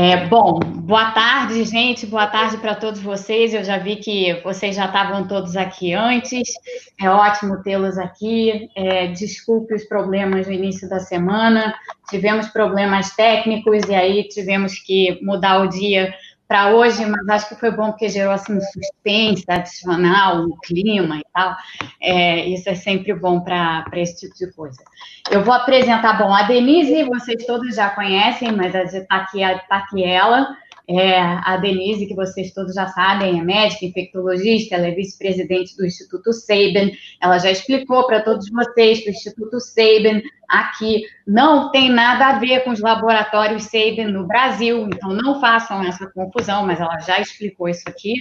[0.00, 2.06] É, bom, boa tarde, gente.
[2.06, 3.52] Boa tarde para todos vocês.
[3.52, 6.52] Eu já vi que vocês já estavam todos aqui antes.
[7.02, 8.70] É ótimo tê-los aqui.
[8.76, 11.74] É, desculpe os problemas no início da semana.
[12.08, 16.14] Tivemos problemas técnicos e aí tivemos que mudar o dia
[16.48, 21.18] para hoje, mas acho que foi bom porque gerou assim, um suspense adicional, um clima
[21.18, 21.54] e tal.
[22.00, 24.82] É, isso é sempre bom para esse tipo de coisa.
[25.30, 30.02] Eu vou apresentar, bom, a Denise, vocês todos já conhecem, mas está aqui, tá aqui
[30.02, 30.56] ela.
[30.90, 35.84] É, a Denise, que vocês todos já sabem, é médica, infectologista, ela é vice-presidente do
[35.84, 36.92] Instituto Sabin.
[37.20, 42.38] Ela já explicou para todos vocês que o Instituto Sabin aqui não tem nada a
[42.38, 47.20] ver com os laboratórios Sabin no Brasil, então não façam essa confusão, mas ela já
[47.20, 48.14] explicou isso aqui.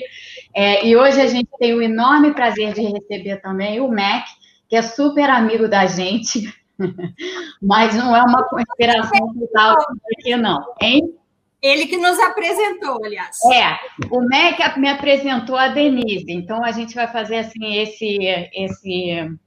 [0.54, 4.26] É, e hoje a gente tem o enorme prazer de receber também o Mac,
[4.68, 6.54] que é super amigo da gente,
[7.62, 9.78] mas não é uma conspiração total
[10.20, 11.18] aqui, não, hein?
[11.68, 13.38] Ele que nos apresentou, aliás.
[13.52, 13.78] É,
[14.10, 18.18] o MEC me apresentou a Denise, então a gente vai fazer assim esse,
[18.54, 19.38] esse,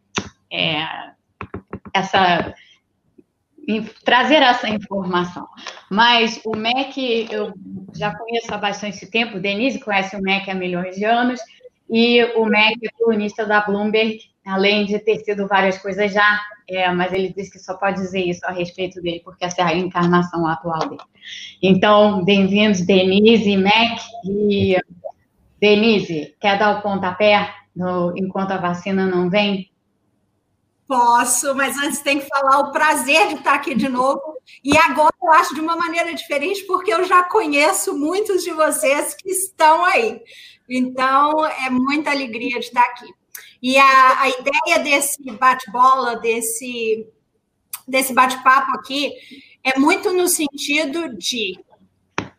[0.52, 0.84] é,
[1.94, 2.54] essa
[4.04, 5.46] trazer essa informação.
[5.90, 7.52] Mas o MEC eu
[7.94, 11.40] já conheço há bastante tempo, Denise conhece o MEC há milhões de anos,
[11.88, 16.40] e o MEC é colunista da Bloomberg, além de ter sido várias coisas já,
[16.70, 19.64] é, mas ele disse que só pode dizer isso a respeito dele, porque essa é
[19.64, 21.02] a encarnação atual dele.
[21.62, 24.00] Então, bem-vindos, Denise Mac.
[24.24, 24.77] E,
[25.60, 29.70] Denise, quer dar o pontapé no, enquanto a vacina não vem?
[30.86, 34.20] Posso, mas antes tem que falar o prazer de estar aqui de novo.
[34.64, 39.14] E agora eu acho de uma maneira diferente, porque eu já conheço muitos de vocês
[39.14, 40.20] que estão aí.
[40.68, 43.06] Então, é muita alegria de estar aqui.
[43.62, 47.06] E a, a ideia desse bate-bola, desse,
[47.86, 49.12] desse bate-papo aqui,
[49.62, 51.58] é muito no sentido de.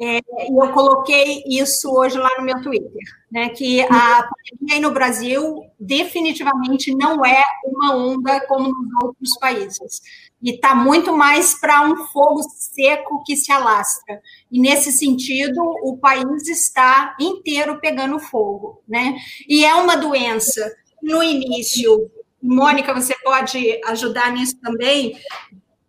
[0.03, 0.17] É,
[0.49, 3.49] eu coloquei isso hoje lá no meu Twitter, né?
[3.49, 10.01] Que a pandemia aí no Brasil definitivamente não é uma onda como nos outros países.
[10.41, 14.19] E está muito mais para um fogo seco que se alastra.
[14.51, 19.15] E nesse sentido, o país está inteiro pegando fogo, né?
[19.47, 20.67] E é uma doença
[21.01, 22.09] no início,
[22.41, 25.17] Mônica, você pode ajudar nisso também,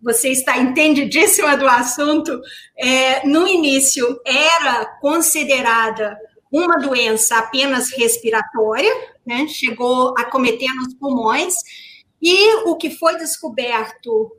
[0.01, 2.41] você está entendidíssima do assunto,
[2.77, 6.19] é, no início era considerada
[6.51, 8.93] uma doença apenas respiratória,
[9.25, 11.55] né, chegou a cometer nos pulmões,
[12.21, 14.37] e o que foi descoberto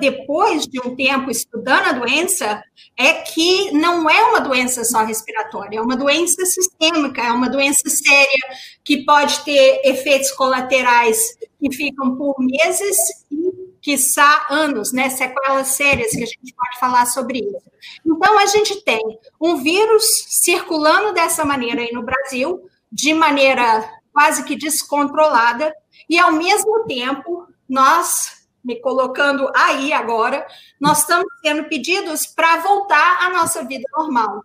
[0.00, 2.62] depois de um tempo estudando a doença,
[2.96, 7.88] é que não é uma doença só respiratória, é uma doença sistêmica, é uma doença
[7.88, 11.18] séria, que pode ter efeitos colaterais
[11.60, 12.96] que ficam por meses
[13.30, 13.52] e,
[13.82, 15.10] quiçá, anos, né?
[15.10, 17.70] Sequelas sérias que a gente pode falar sobre isso.
[18.06, 19.00] Então, a gente tem
[19.40, 25.74] um vírus circulando dessa maneira aí no Brasil, de maneira quase que descontrolada,
[26.08, 30.46] e, ao mesmo tempo, nós me colocando aí agora,
[30.80, 34.42] nós estamos sendo pedidos para voltar à nossa vida normal,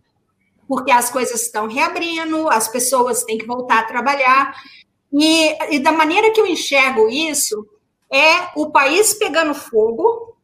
[0.68, 4.56] porque as coisas estão reabrindo, as pessoas têm que voltar a trabalhar,
[5.12, 7.68] e, e da maneira que eu enxergo isso,
[8.12, 10.38] é o país pegando fogo,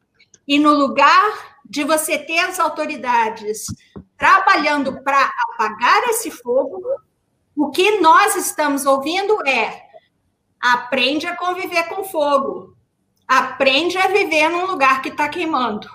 [0.46, 3.66] e no lugar de você ter as autoridades
[4.16, 6.82] trabalhando para apagar esse fogo,
[7.56, 9.88] o que nós estamos ouvindo é
[10.60, 12.76] aprende a conviver com fogo,
[13.30, 15.88] aprende a viver num lugar que está queimando.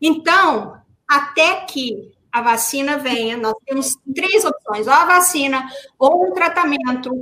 [0.00, 5.68] Então, até que a vacina venha, nós temos três opções: ou a vacina,
[5.98, 7.12] ou um tratamento,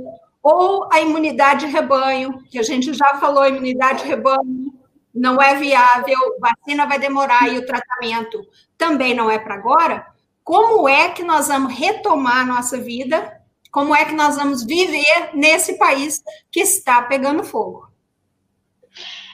[0.41, 4.71] ou a imunidade de rebanho, que a gente já falou, imunidade de rebanho
[5.13, 8.41] não é viável, vacina vai demorar e o tratamento
[8.77, 10.07] também não é para agora.
[10.45, 13.37] Como é que nós vamos retomar a nossa vida?
[13.69, 17.90] Como é que nós vamos viver nesse país que está pegando fogo?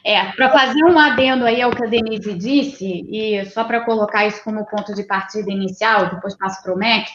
[0.08, 4.26] É, para fazer um adendo aí ao que a Denise disse, e só para colocar
[4.26, 7.12] isso como ponto de partida inicial, depois passo para o MEC,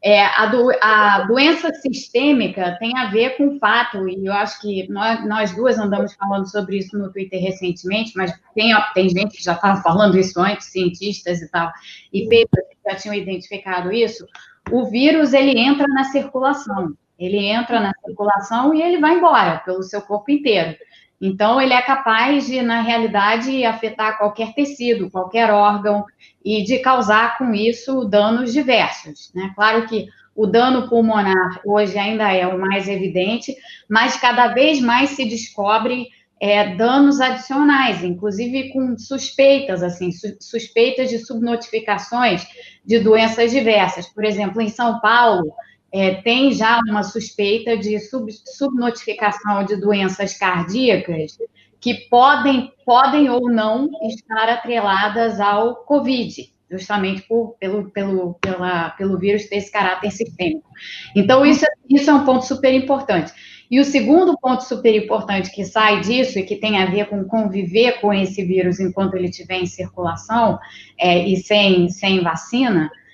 [0.00, 4.60] é, a, do, a, doença sistêmica tem a ver com o fato, e eu acho
[4.60, 9.36] que nós, nós duas andamos falando sobre isso no Twitter recentemente, mas tem, tem gente
[9.36, 11.72] que já estava falando isso antes, cientistas e tal,
[12.12, 12.46] e que
[12.88, 14.24] já tinham identificado isso.
[14.70, 19.82] O vírus, ele entra na circulação, ele entra na circulação e ele vai embora pelo
[19.82, 20.76] seu corpo inteiro.
[21.20, 26.04] Então, ele é capaz de, na realidade, afetar qualquer tecido, qualquer órgão
[26.44, 29.32] e de causar com isso danos diversos.
[29.34, 29.50] Né?
[29.54, 33.56] Claro que o dano pulmonar hoje ainda é o mais evidente,
[33.88, 36.08] mas cada vez mais se descobre
[36.38, 42.46] é, danos adicionais, inclusive com suspeitas, assim, su suspeitas de subnotificações
[42.84, 44.06] de doenças diversas.
[44.06, 45.50] Por exemplo, em São Paulo,
[45.92, 51.38] é, tem já uma suspeita de sub subnotificação de doenças cardíacas
[51.80, 59.18] que podem, podem ou não estar atreladas ao Covid, justamente por, pelo, pelo, pela, pelo
[59.18, 60.68] vírus ter esse caráter sistêmico.
[61.14, 63.32] Então, isso, isso é um ponto super importante.
[63.70, 67.24] E o segundo ponto super importante que sai disso e que tem a ver com
[67.24, 70.58] conviver com esse vírus enquanto ele estiver em circulação
[70.98, 73.05] é, e sem, sem vacina, é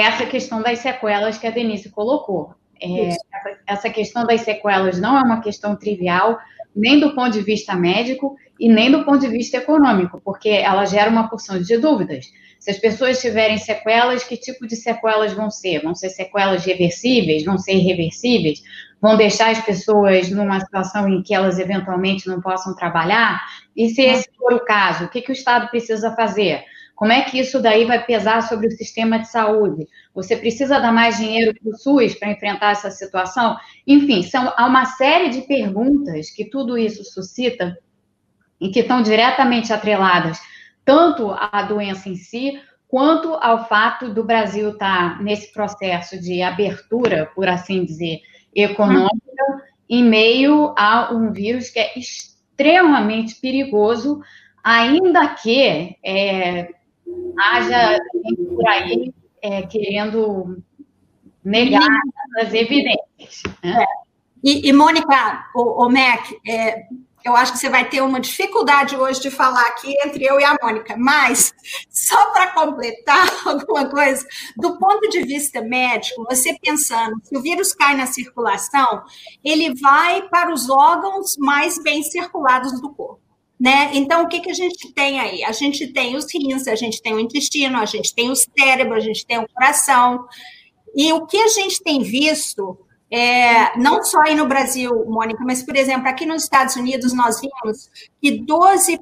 [0.00, 2.54] essa questão das sequelas que a Denise colocou.
[2.80, 3.16] É,
[3.66, 6.38] essa questão das sequelas não é uma questão trivial,
[6.74, 10.84] nem do ponto de vista médico e nem do ponto de vista econômico, porque ela
[10.84, 12.26] gera uma porção de dúvidas.
[12.58, 15.82] Se as pessoas tiverem sequelas, que tipo de sequelas vão ser?
[15.82, 17.44] Vão ser sequelas reversíveis?
[17.44, 18.62] Vão ser irreversíveis?
[19.00, 23.42] Vão deixar as pessoas numa situação em que elas eventualmente não possam trabalhar?
[23.76, 26.64] E se esse for o caso, o que, que o Estado precisa fazer?
[26.94, 29.88] Como é que isso daí vai pesar sobre o sistema de saúde?
[30.14, 33.56] Você precisa dar mais dinheiro para o SUS para enfrentar essa situação?
[33.86, 37.76] Enfim, são, há uma série de perguntas que tudo isso suscita
[38.60, 40.38] e que estão diretamente atreladas
[40.84, 47.30] tanto à doença em si, quanto ao fato do Brasil estar nesse processo de abertura,
[47.34, 48.20] por assim dizer,
[48.54, 49.44] econômica,
[49.88, 54.20] em meio a um vírus que é extremamente perigoso,
[54.62, 56.68] ainda que é,
[57.38, 57.98] haja
[58.54, 59.12] por aí
[59.42, 60.62] é, querendo
[61.44, 61.88] negar
[62.40, 63.42] as evidências.
[63.62, 63.82] Né?
[63.82, 63.86] É.
[64.42, 66.86] E, e, Mônica, o, o Mac, é,
[67.24, 70.44] eu acho que você vai ter uma dificuldade hoje de falar aqui entre eu e
[70.44, 71.54] a Mônica, mas
[71.88, 77.72] só para completar alguma coisa, do ponto de vista médico, você pensando, se o vírus
[77.72, 79.02] cai na circulação,
[79.42, 83.23] ele vai para os órgãos mais bem circulados do corpo.
[83.58, 83.90] Né?
[83.94, 85.44] Então, o que, que a gente tem aí?
[85.44, 88.94] A gente tem os rins, a gente tem o intestino, a gente tem o cérebro,
[88.94, 90.26] a gente tem o coração.
[90.94, 92.78] E o que a gente tem visto,
[93.10, 97.40] é, não só aí no Brasil, Mônica, mas, por exemplo, aqui nos Estados Unidos, nós
[97.40, 97.88] vimos
[98.20, 98.98] que 12%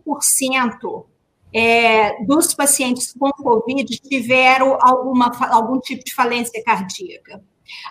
[1.52, 7.42] é, dos pacientes com Covid tiveram alguma, algum tipo de falência cardíaca.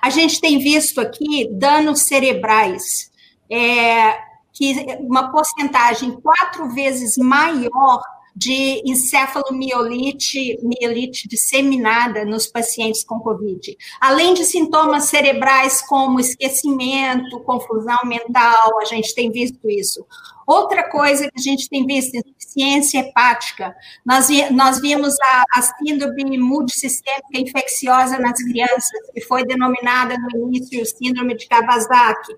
[0.02, 2.84] A gente tem visto aqui danos cerebrais.
[3.50, 8.02] É, que uma porcentagem quatro vezes maior
[8.36, 13.78] de encefalomielite mielite disseminada nos pacientes com Covid.
[14.00, 20.06] Além de sintomas cerebrais como esquecimento, confusão mental, a gente tem visto isso.
[20.48, 23.76] Outra coisa que a gente tem visto, insuficiência hepática.
[24.06, 30.86] Nós, nós vimos a, a síndrome multissistêmica infecciosa nas crianças, que foi denominada no início
[30.86, 32.34] síndrome de Kawasaki.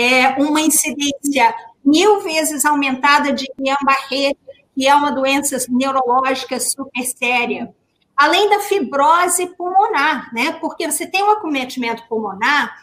[0.00, 1.52] É uma incidência
[1.84, 4.32] mil vezes aumentada de Guillain-Barré,
[4.72, 7.74] que é uma doença neurológica super séria.
[8.16, 10.52] Além da fibrose pulmonar, né?
[10.60, 12.76] Porque você tem um acometimento pulmonar,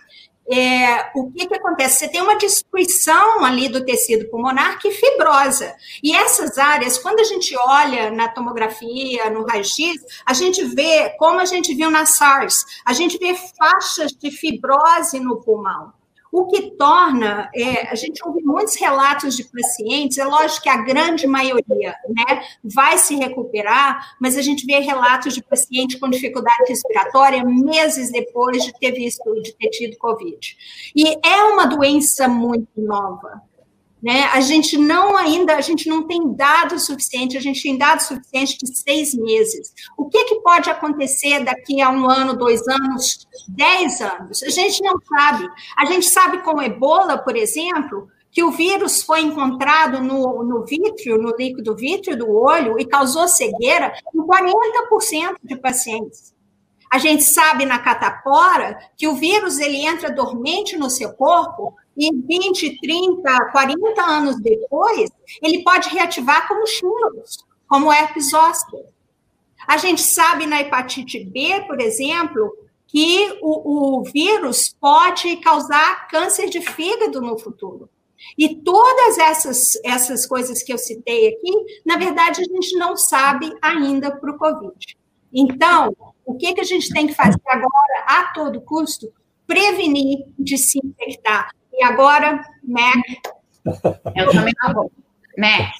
[0.51, 1.99] é, o que, que acontece?
[1.99, 5.73] Você tem uma destruição ali do tecido pulmonar que fibrosa.
[6.03, 9.95] E essas áreas, quando a gente olha na tomografia, no raio-x,
[10.25, 12.53] a gente vê, como a gente viu na SARS,
[12.85, 15.93] a gente vê faixas de fibrose no pulmão.
[16.37, 20.83] O que torna, é, a gente ouve muitos relatos de pacientes, é lógico que a
[20.83, 26.65] grande maioria né, vai se recuperar, mas a gente vê relatos de pacientes com dificuldade
[26.67, 30.57] respiratória meses depois de ter visto, de ter tido Covid.
[30.93, 33.41] E é uma doença muito nova.
[34.05, 34.25] Né?
[34.25, 38.55] A gente não ainda, a gente não tem dados suficientes, a gente tem dados suficientes
[38.55, 39.73] de seis meses.
[39.97, 44.43] O que, que pode acontecer daqui a um ano, dois anos, dez anos?
[44.43, 45.49] A gente não sabe.
[45.75, 51.17] A gente sabe com ebola, por exemplo, que o vírus foi encontrado no, no vítreo,
[51.17, 56.31] no líquido vítreo do olho e causou cegueira em 40% de pacientes.
[56.91, 62.11] A gente sabe na catapora que o vírus ele entra dormente no seu corpo e
[62.11, 65.09] 20, 30, 40 anos depois,
[65.41, 67.37] ele pode reativar como shingles,
[67.67, 68.85] como herpes zoster.
[69.67, 72.55] A gente sabe na hepatite B, por exemplo,
[72.87, 77.89] que o, o vírus pode causar câncer de fígado no futuro.
[78.37, 81.51] E todas essas, essas coisas que eu citei aqui,
[81.85, 84.97] na verdade, a gente não sabe ainda para o Covid.
[85.33, 89.11] Então, o que, que a gente tem que fazer agora, a todo custo?
[89.45, 91.51] Prevenir de se infectar.
[91.77, 93.03] E agora, Mac.
[94.15, 94.89] Eu também não
[95.37, 95.71] Mac.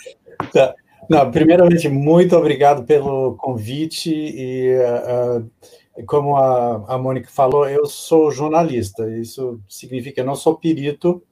[0.51, 0.75] Tá.
[1.09, 8.31] Não, primeiramente, muito obrigado pelo convite e uh, como a, a Mônica falou, eu sou
[8.31, 9.09] jornalista.
[9.09, 11.23] Isso significa que eu não sou perito,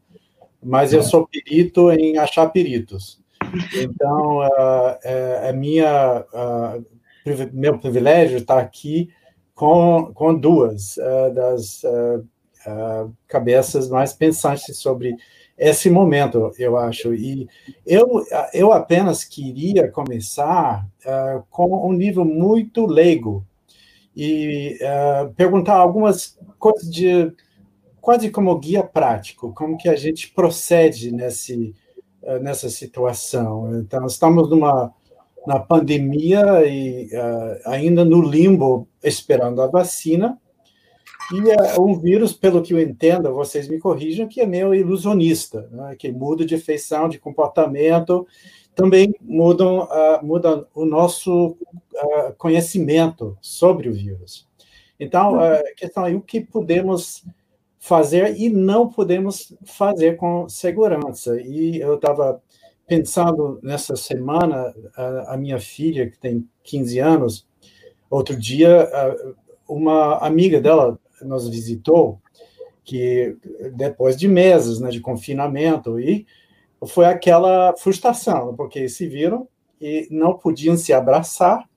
[0.62, 3.20] mas eu sou perito em achar peritos.
[3.76, 6.86] Então, uh, é, é minha, uh,
[7.52, 9.10] meu privilégio estar aqui
[9.56, 10.98] com, com duas
[12.68, 15.16] uh, cabeças mais pensantes sobre
[15.58, 17.14] esse momento, eu acho.
[17.14, 17.48] E
[17.86, 20.84] eu, eu apenas queria começar
[21.52, 23.46] com um nível muito leigo
[24.16, 24.80] e
[25.38, 27.32] perguntar algumas coisas de
[28.04, 31.74] quase como guia prático, como que a gente procede nesse,
[32.22, 33.80] eh, nessa situação.
[33.80, 34.94] Então, estamos numa
[35.48, 40.40] na pandemia e uh, ainda no limbo, esperando a vacina,
[41.32, 45.70] e uh, um vírus, pelo que eu entendo, vocês me corrijam, que é meio ilusionista,
[45.72, 45.96] né?
[45.98, 48.28] que muda de feição, de comportamento,
[48.76, 51.56] também mudam, uh, muda o nosso
[52.38, 54.48] conhecimento sobre o vírus.
[55.00, 57.24] Então, a questão é o que podemos
[57.80, 61.40] fazer e não podemos fazer com segurança.
[61.40, 62.42] E eu estava
[62.88, 67.48] pensando nessa semana, a, a, minha filha, que tem 15 anos,
[68.10, 68.90] outro dia,
[69.68, 72.20] uma amiga dela nos visitou,
[72.84, 73.38] que
[73.76, 76.26] depois de meses né, de confinamento, e
[76.86, 79.48] foi aquela frustração, porque se viram
[79.80, 81.68] e não podiam se abraçar,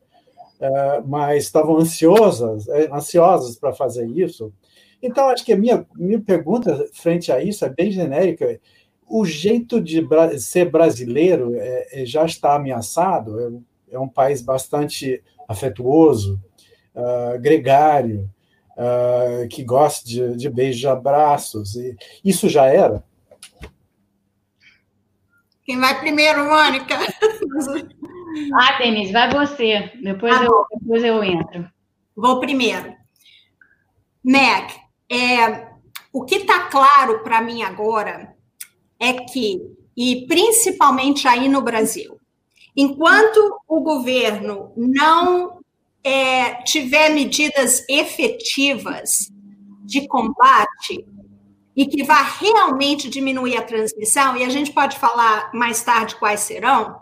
[1.07, 4.53] mas estavam ansiosas, ansiosas para fazer isso,
[5.03, 8.59] então, acho que a minha, minha pergunta frente a isso é bem genérica.
[9.09, 10.05] O jeito de
[10.41, 13.41] ser brasileiro é, é, já está ameaçado,
[13.91, 16.41] é, é, um país bastante afetuoso,
[16.93, 18.29] uh, gregário,
[18.77, 21.75] uh, que gosta de, de beijos-abraços.
[22.25, 23.03] Isso já era?
[25.65, 26.97] Quem vai primeiro, Mônica?
[28.55, 29.91] Ah, Denise, vai você.
[30.03, 31.71] Depois, ah, eu, depois eu entro.
[32.15, 32.95] Vou primeiro.
[34.23, 34.73] Mac,
[35.11, 35.69] é,
[36.13, 38.35] o que está claro para mim agora
[39.01, 39.61] é que,
[39.97, 42.19] e principalmente aí no Brasil,
[42.77, 45.56] enquanto o governo não
[46.07, 49.11] é, tiver medidas efetivas
[49.85, 51.05] de combate
[51.75, 56.41] e que vá realmente diminuir a transmissão, e a gente pode falar mais tarde quais
[56.41, 57.01] serão,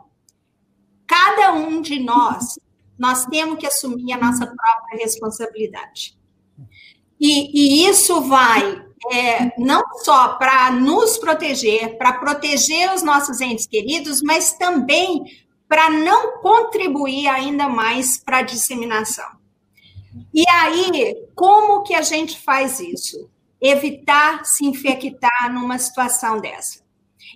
[1.07, 2.59] cada um de nós,
[2.99, 6.17] nós temos que assumir a nossa própria responsabilidade.
[7.21, 8.83] E, e isso vai
[9.13, 15.25] é, não só para nos proteger, para proteger os nossos entes queridos, mas também
[15.75, 19.27] para não contribuir ainda mais para a disseminação.
[20.33, 23.29] E aí, como que a gente faz isso?
[23.61, 26.81] Evitar se infectar numa situação dessa.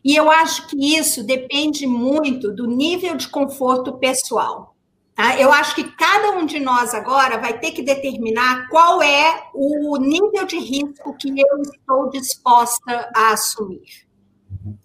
[0.05, 4.77] E eu acho que isso depende muito do nível de conforto pessoal.
[5.17, 5.37] Tá?
[5.37, 9.97] Eu acho que cada um de nós agora vai ter que determinar qual é o
[9.97, 14.08] nível de risco que eu estou disposta a assumir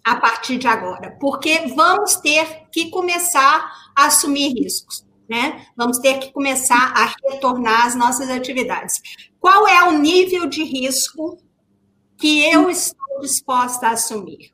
[0.04, 5.66] a partir de agora, porque vamos ter que começar a assumir riscos, né?
[5.76, 8.94] Vamos ter que começar a retornar às nossas atividades.
[9.40, 11.38] Qual é o nível de risco
[12.16, 14.53] que eu estou disposta a assumir?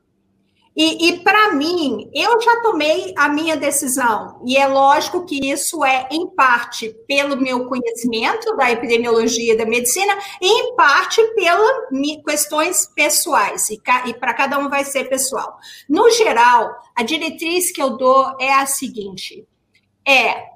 [0.76, 5.84] E, e para mim, eu já tomei a minha decisão, e é lógico que isso
[5.84, 12.22] é, em parte, pelo meu conhecimento da epidemiologia e da medicina, e em parte pelas
[12.24, 15.58] questões pessoais, e, e para cada um vai ser pessoal.
[15.88, 19.44] No geral, a diretriz que eu dou é a seguinte:
[20.06, 20.50] é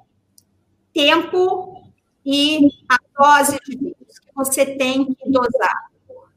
[0.92, 1.82] tempo
[2.24, 5.93] e a dose de vírus que você tem que dosar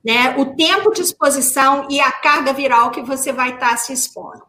[0.08, 0.38] né?
[0.38, 4.42] O tempo de exposição e a carga viral que você vai estar se expondo.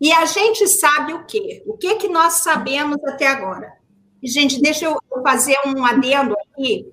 [0.00, 1.62] E a gente sabe o quê?
[1.64, 3.72] O que que nós sabemos até agora?
[4.20, 6.92] Gente, deixa eu fazer um adendo aqui.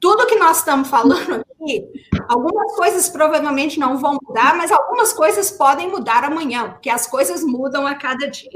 [0.00, 1.88] Tudo que nós estamos falando aqui,
[2.28, 7.44] algumas coisas provavelmente não vão mudar, mas algumas coisas podem mudar amanhã, porque as coisas
[7.44, 8.50] mudam a cada dia.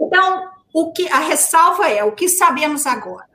[0.00, 3.28] Então, o que a ressalva é o que sabemos agora.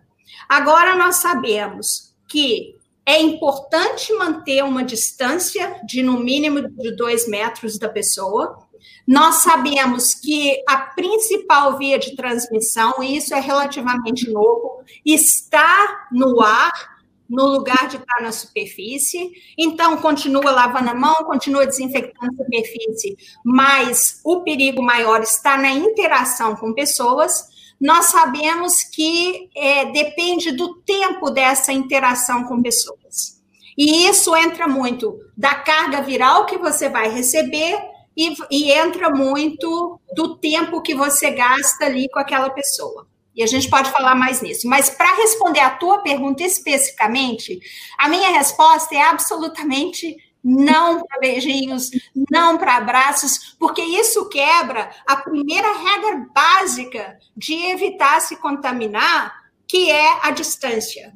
[0.49, 2.75] Agora nós sabemos que
[3.07, 8.67] é importante manter uma distância de no mínimo de dois metros da pessoa.
[9.07, 16.41] Nós sabemos que a principal via de transmissão, e isso é relativamente novo, está no
[16.41, 16.97] ar,
[17.29, 19.31] no lugar de estar na superfície.
[19.57, 25.71] Então, continua lavando a mão, continua desinfectando a superfície, mas o perigo maior está na
[25.71, 33.37] interação com pessoas nós sabemos que é, depende do tempo dessa interação com pessoas.
[33.77, 37.79] E isso entra muito da carga viral que você vai receber
[38.17, 43.07] e, e entra muito do tempo que você gasta ali com aquela pessoa.
[43.35, 44.67] E a gente pode falar mais nisso.
[44.67, 47.59] Mas para responder a tua pergunta especificamente,
[47.99, 51.89] a minha resposta é absolutamente não para beijinhos,
[52.29, 59.91] não para abraços, porque isso quebra a primeira regra básica de evitar se contaminar, que
[59.91, 61.13] é a distância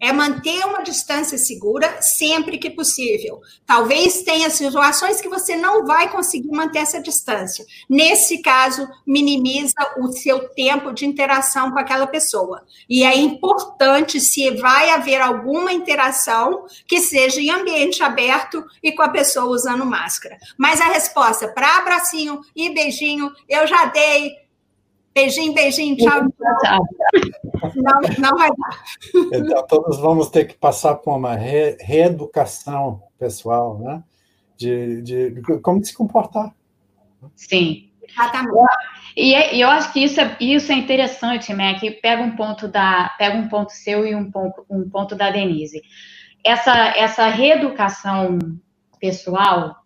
[0.00, 3.40] é manter uma distância segura sempre que possível.
[3.64, 7.64] Talvez tenha situações que você não vai conseguir manter essa distância.
[7.88, 12.62] Nesse caso, minimiza o seu tempo de interação com aquela pessoa.
[12.88, 19.02] E é importante, se vai haver alguma interação, que seja em ambiente aberto e com
[19.02, 20.36] a pessoa usando máscara.
[20.58, 24.46] Mas a resposta para abracinho e beijinho, eu já dei
[25.16, 26.28] Beijinho, beijinho, tchau.
[26.62, 26.86] tchau.
[27.74, 28.84] Não, não vai dar.
[29.32, 34.02] Então, todos vamos ter que passar por uma re, reeducação pessoal, né?
[34.56, 36.54] De, de, de, como se comportar.
[37.34, 37.90] Sim.
[38.08, 38.56] Exatamente.
[39.16, 41.80] E, é, e eu acho que isso é, isso é interessante, Mac.
[42.00, 45.82] Pega um ponto da, pega um ponto seu e um ponto, um ponto da Denise.
[46.44, 48.38] Essa, essa reeducação
[49.00, 49.76] pessoal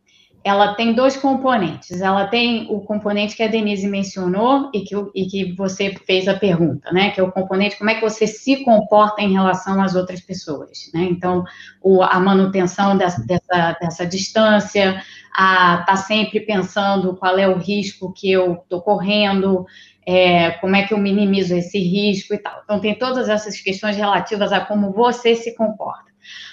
[0.42, 2.00] ela tem dois componentes.
[2.00, 6.34] Ela tem o componente que a Denise mencionou e que, e que você fez a
[6.34, 7.10] pergunta, né?
[7.10, 10.90] Que é o componente como é que você se comporta em relação às outras pessoas,
[10.94, 11.02] né?
[11.10, 11.44] Então,
[11.82, 15.02] o, a manutenção dessa, dessa, dessa distância,
[15.34, 19.66] a tá sempre pensando qual é o risco que eu estou correndo,
[20.06, 22.62] é, como é que eu minimizo esse risco e tal.
[22.64, 26.09] Então, tem todas essas questões relativas a como você se comporta.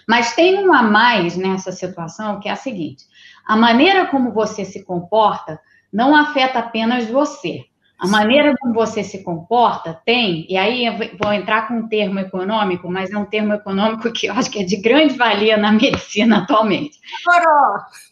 [0.08, 3.06] Mas tem um a mais nessa situação que é a seguinte:
[3.46, 5.60] a maneira como você se comporta
[5.92, 7.66] não afeta apenas você.
[8.00, 12.20] A maneira como você se comporta tem, e aí eu vou entrar com um termo
[12.20, 15.72] econômico, mas é um termo econômico que eu acho que é de grande valia na
[15.74, 17.00] medicina atualmente.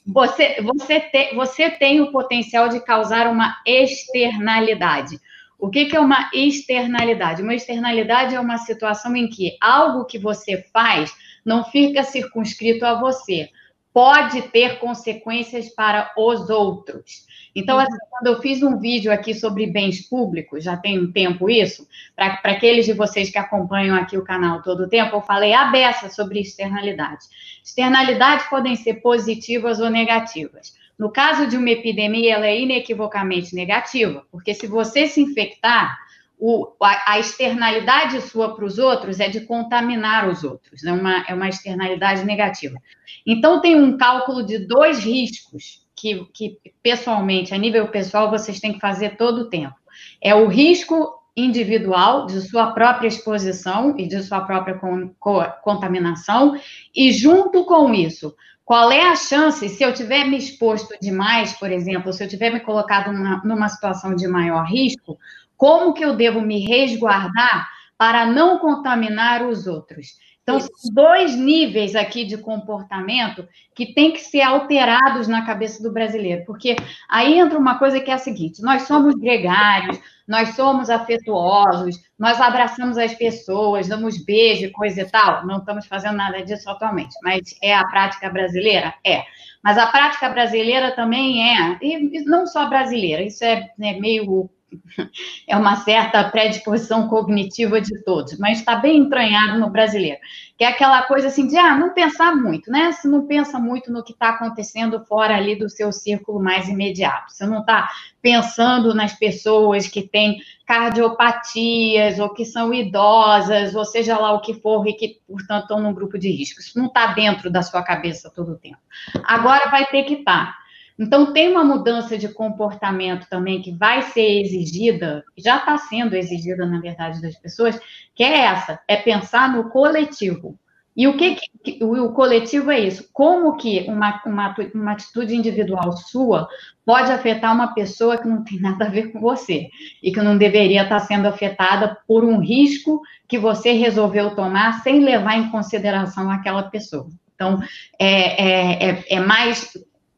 [0.08, 5.20] Você, você, te, você tem o potencial de causar uma externalidade.
[5.60, 7.44] O que, que é uma externalidade?
[7.44, 11.14] Uma externalidade é uma situação em que algo que você faz
[11.46, 13.50] não fica circunscrito a você
[13.96, 17.26] pode ter consequências para os outros.
[17.56, 21.50] Então, assim, quando eu fiz um vídeo aqui sobre bens públicos, já tem um tempo
[21.50, 25.54] isso, para aqueles de vocês que acompanham aqui o canal todo o tempo, eu falei
[25.54, 27.30] a beça sobre externalidades.
[27.64, 30.76] Externalidades podem ser positivas ou negativas.
[31.00, 35.98] No caso de uma epidemia, ela é inequivocamente negativa, porque se você se infectar,
[36.38, 41.26] o, a, a, externalidade sua para os outros é de contaminar os outros, é uma,
[41.28, 42.78] é uma externalidade negativa.
[43.26, 48.74] Então, tem um cálculo de dois riscos que, que, pessoalmente, a nível pessoal, vocês têm
[48.74, 49.76] que fazer todo o tempo.
[50.22, 56.56] É o risco individual de sua própria exposição e de sua própria con, co, contaminação,
[56.96, 61.72] e junto com isso, qual é a chance, se eu tiver me exposto demais, por
[61.72, 65.18] exemplo, se eu tiver me colocado numa, numa situação de maior risco,
[65.58, 70.18] como que eu devo me resguardar para não contaminar os outros?
[70.46, 75.92] Então, são dois níveis aqui de comportamento que tem que ser alterados na cabeça do
[75.92, 76.76] brasileiro, porque
[77.10, 82.40] aí entra uma coisa que é a seguinte: nós somos gregários, nós somos afetuosos, nós
[82.40, 85.48] abraçamos as pessoas, damos beijo, coisa e tal.
[85.48, 88.94] Não estamos fazendo nada disso atualmente, mas é a prática brasileira?
[89.04, 89.24] É.
[89.64, 94.48] Mas a prática brasileira também é, e não só brasileira, isso é né, meio
[95.48, 100.20] é uma certa predisposição cognitiva de todos, mas está bem entranhado no brasileiro,
[100.58, 102.92] que é aquela coisa assim de ah, não pensar muito, né?
[102.92, 107.32] Você não pensa muito no que está acontecendo fora ali do seu círculo mais imediato.
[107.32, 107.90] Você não está
[108.22, 114.54] pensando nas pessoas que têm cardiopatias ou que são idosas, ou seja lá o que
[114.54, 116.60] for, e que, portanto, estão num grupo de risco.
[116.60, 118.78] Isso não está dentro da sua cabeça todo o tempo.
[119.24, 120.54] Agora vai ter que estar.
[120.54, 120.65] Tá.
[120.98, 126.66] Então, tem uma mudança de comportamento também que vai ser exigida, já está sendo exigida,
[126.66, 127.80] na verdade, das pessoas,
[128.14, 130.58] que é essa: é pensar no coletivo.
[130.96, 133.10] E o que, que o, coletivo é isso?
[133.12, 136.48] Como que uma, uma, uma atitude individual sua
[136.86, 139.68] pode afetar uma pessoa que não tem nada a ver com você
[140.02, 145.02] e que não deveria estar sendo afetada por um risco que você resolveu tomar sem
[145.02, 147.10] levar em consideração aquela pessoa?
[147.34, 147.60] Então,
[148.00, 149.74] é, é, é, é mais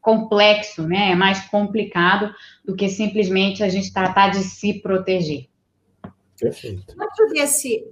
[0.07, 1.11] complexo, né?
[1.11, 5.49] É mais complicado do que simplesmente a gente tratar de se proteger.
[6.39, 6.95] Perfeito.
[6.95, 7.85] Dentro desse.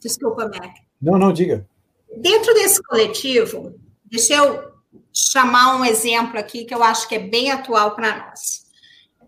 [0.00, 0.74] Desculpa, Mac.
[1.02, 1.68] Não, não, diga.
[2.16, 4.72] Dentro desse coletivo, deixa eu
[5.12, 8.64] chamar um exemplo aqui que eu acho que é bem atual para nós.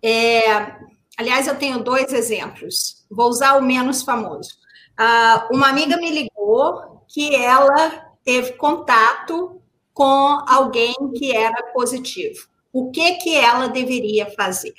[0.03, 0.75] É,
[1.19, 3.05] aliás, eu tenho dois exemplos.
[3.11, 4.55] Vou usar o menos famoso.
[4.99, 9.61] Uh, uma amiga me ligou que ela teve contato
[9.97, 12.47] com alguém que era positivo.
[12.71, 14.75] O que que ela deveria fazer?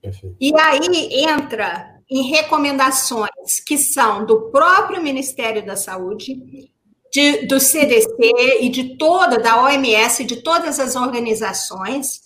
[0.00, 0.36] Perfeito.
[0.40, 6.70] E aí entra em recomendações que são do próprio Ministério da Saúde
[7.12, 12.20] de, do CDC e de toda, da OMS, de todas as organizações,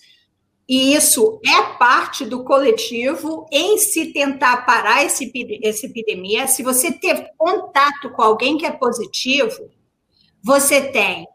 [0.68, 5.32] e isso é parte do coletivo em se tentar parar esse,
[5.62, 6.46] essa epidemia.
[6.46, 9.70] Se você ter contato com alguém que é positivo,
[10.44, 11.26] você tem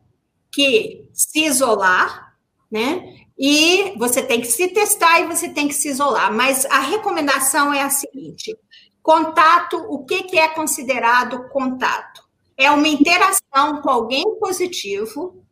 [0.52, 2.38] que se isolar,
[2.72, 3.16] né?
[3.38, 6.32] E você tem que se testar e você tem que se isolar.
[6.32, 8.56] Mas a recomendação é a seguinte:
[9.02, 12.22] contato, o que, que é considerado contato?
[12.56, 15.44] É uma interação com alguém positivo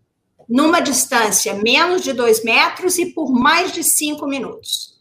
[0.48, 4.98] numa distância menos de dois metros e por mais de cinco minutos.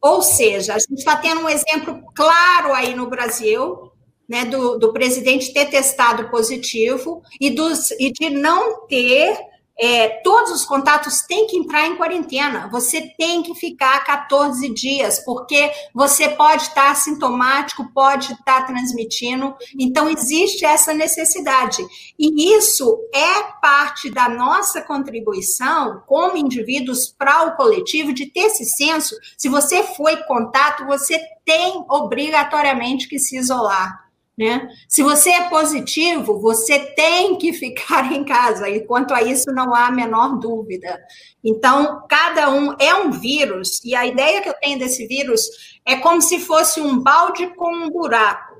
[0.00, 3.83] Ou seja, a gente está tendo um exemplo claro aí no Brasil,
[4.28, 9.36] né, do, do presidente ter testado positivo e, dos, e de não ter
[9.76, 12.68] é, todos os contatos têm que entrar em quarentena.
[12.70, 19.54] Você tem que ficar 14 dias, porque você pode estar sintomático, pode estar transmitindo.
[19.78, 21.84] Então, existe essa necessidade.
[22.18, 28.64] E isso é parte da nossa contribuição como indivíduos para o coletivo, de ter esse
[28.76, 29.16] senso.
[29.36, 34.03] Se você foi contato, você tem obrigatoriamente que se isolar.
[34.36, 34.68] Né?
[34.88, 39.72] Se você é positivo, você tem que ficar em casa, e quanto a isso não
[39.72, 41.00] há a menor dúvida.
[41.42, 45.40] Então, cada um é um vírus, e a ideia que eu tenho desse vírus
[45.84, 48.54] é como se fosse um balde com um buraco.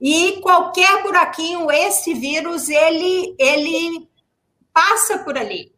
[0.00, 4.08] E qualquer buraquinho, esse vírus, ele, ele
[4.72, 5.72] passa por ali.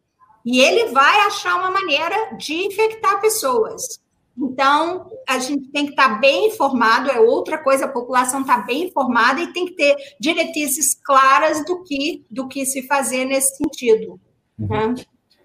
[0.44, 4.00] E ele vai achar uma maneira de infectar pessoas.
[4.40, 8.84] Então, a gente tem que estar bem informado, é outra coisa, a população está bem
[8.84, 14.20] informada e tem que ter diretrizes claras do que, do que se fazer nesse sentido.
[14.58, 14.68] Uhum.
[14.68, 14.94] Né?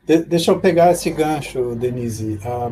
[0.05, 2.39] De, deixa eu pegar esse gancho, Denise.
[2.45, 2.71] Ah,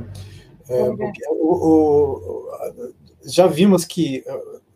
[0.70, 0.90] é,
[1.30, 2.94] o, o,
[3.26, 4.24] já vimos que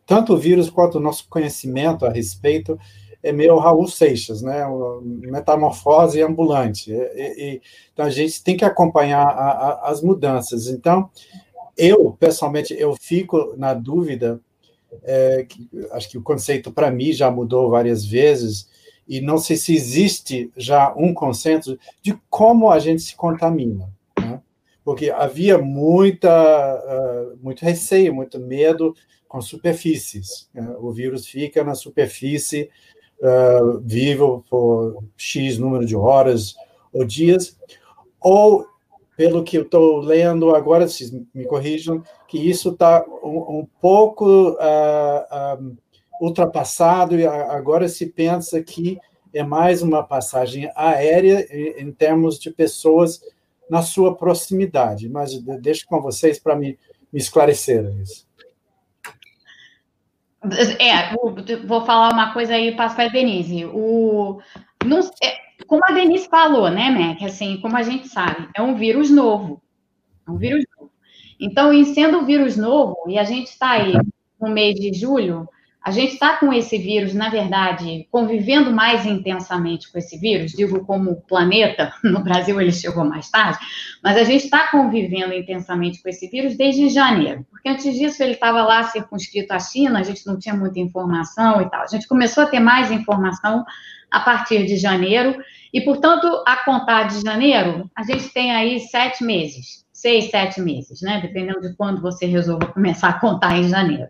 [0.05, 2.79] tanto o vírus quanto o nosso conhecimento a respeito
[3.25, 4.63] é meio Raul Seixas, né?
[5.01, 6.91] Metamorfose ambulante.
[6.91, 7.61] E, e,
[7.91, 10.67] então a gente tem que acompanhar a, a, as mudanças.
[10.67, 11.09] Então,
[11.75, 14.39] eu pessoalmente eu fico na dúvida.
[15.03, 18.69] É, que, acho que o conceito para mim já mudou várias vezes
[19.05, 24.39] e não sei se existe já um consenso de como a gente se contamina, né?
[24.85, 28.95] porque havia muita uh, muito receio, muito medo
[29.27, 30.49] com superfícies.
[30.53, 30.65] Né?
[30.79, 32.69] O vírus fica na superfície
[33.19, 36.55] uh, vivo por X número de horas
[36.91, 37.57] ou dias,
[38.19, 38.65] ou,
[39.17, 40.85] pelo que eu estou lendo agora,
[41.33, 45.77] me corrijam, que isso está um, um, pouco uh,
[46.19, 48.99] ultrapassado e agora se pensa que
[49.33, 53.21] é mais uma passagem aérea em, em termos de pessoas
[53.69, 55.09] na sua proximidade.
[55.09, 56.77] Mas deixo com vocês para me,
[57.11, 58.24] me esclarecer isso.
[60.79, 61.15] É,
[61.65, 63.65] vou falar uma coisa aí e passo para a Denise.
[63.65, 64.39] O,
[64.83, 67.21] não, é, como a Denise falou, né, Mac?
[67.23, 69.61] Assim, como a gente sabe, é um vírus novo.
[70.27, 70.91] É um vírus novo.
[71.39, 73.93] Então, em sendo um vírus novo, e a gente está aí
[74.39, 75.47] no mês de julho,
[75.85, 80.83] a gente está com esse vírus, na verdade, convivendo mais intensamente com esse vírus, digo
[80.83, 83.59] como planeta, no Brasil ele chegou mais tarde,
[84.03, 88.31] mas a gente está convivendo intensamente com esse vírus desde janeiro, porque antes disso ele
[88.31, 91.83] estava lá circunscrito à China, a gente não tinha muita informação e tal.
[91.83, 93.63] A gente começou a ter mais informação
[94.09, 95.37] a partir de janeiro,
[95.71, 101.01] e, portanto, a contar de janeiro, a gente tem aí sete meses, seis, sete meses,
[101.01, 101.19] né?
[101.21, 104.07] Dependendo de quando você resolva começar a contar em janeiro.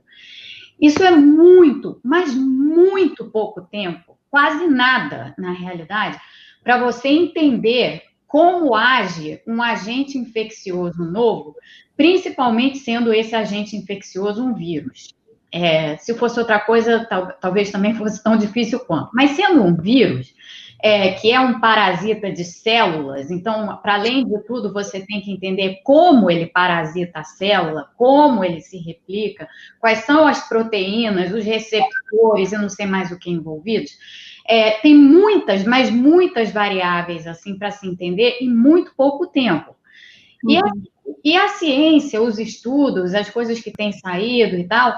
[0.80, 6.20] Isso é muito, mas muito pouco tempo, quase nada, na realidade,
[6.64, 11.56] para você entender como age um agente infeccioso novo,
[11.96, 15.14] principalmente sendo esse agente infeccioso um vírus.
[15.52, 19.12] É, se fosse outra coisa, tal, talvez também fosse tão difícil quanto.
[19.14, 20.34] Mas sendo um vírus,
[20.88, 25.32] é, que é um parasita de células, então, para além de tudo, você tem que
[25.32, 31.44] entender como ele parasita a célula, como ele se replica, quais são as proteínas, os
[31.44, 33.98] receptores, eu não sei mais o que envolvidos.
[34.48, 39.76] É, tem muitas, mas muitas variáveis assim para se entender em muito pouco tempo.
[40.48, 40.84] E, a, uhum.
[41.24, 44.96] e a ciência, os estudos, as coisas que têm saído e tal,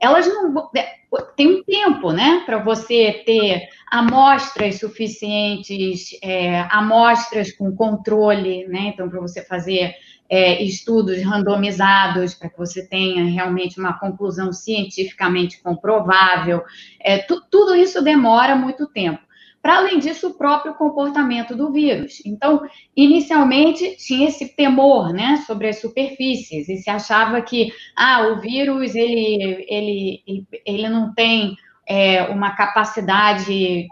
[0.00, 0.98] elas não é,
[1.36, 9.08] tem um tempo, né, para você ter amostras suficientes, é, amostras com controle, né, então
[9.08, 9.94] para você fazer
[10.28, 16.62] é, estudos randomizados para que você tenha realmente uma conclusão cientificamente comprovável,
[17.00, 19.27] é, tudo isso demora muito tempo.
[19.62, 22.22] Para além disso, o próprio comportamento do vírus.
[22.24, 22.62] Então,
[22.96, 28.94] inicialmente tinha esse temor, né, sobre as superfícies e se achava que, ah, o vírus
[28.94, 31.56] ele ele ele não tem
[31.88, 33.88] é, uma capacidade de,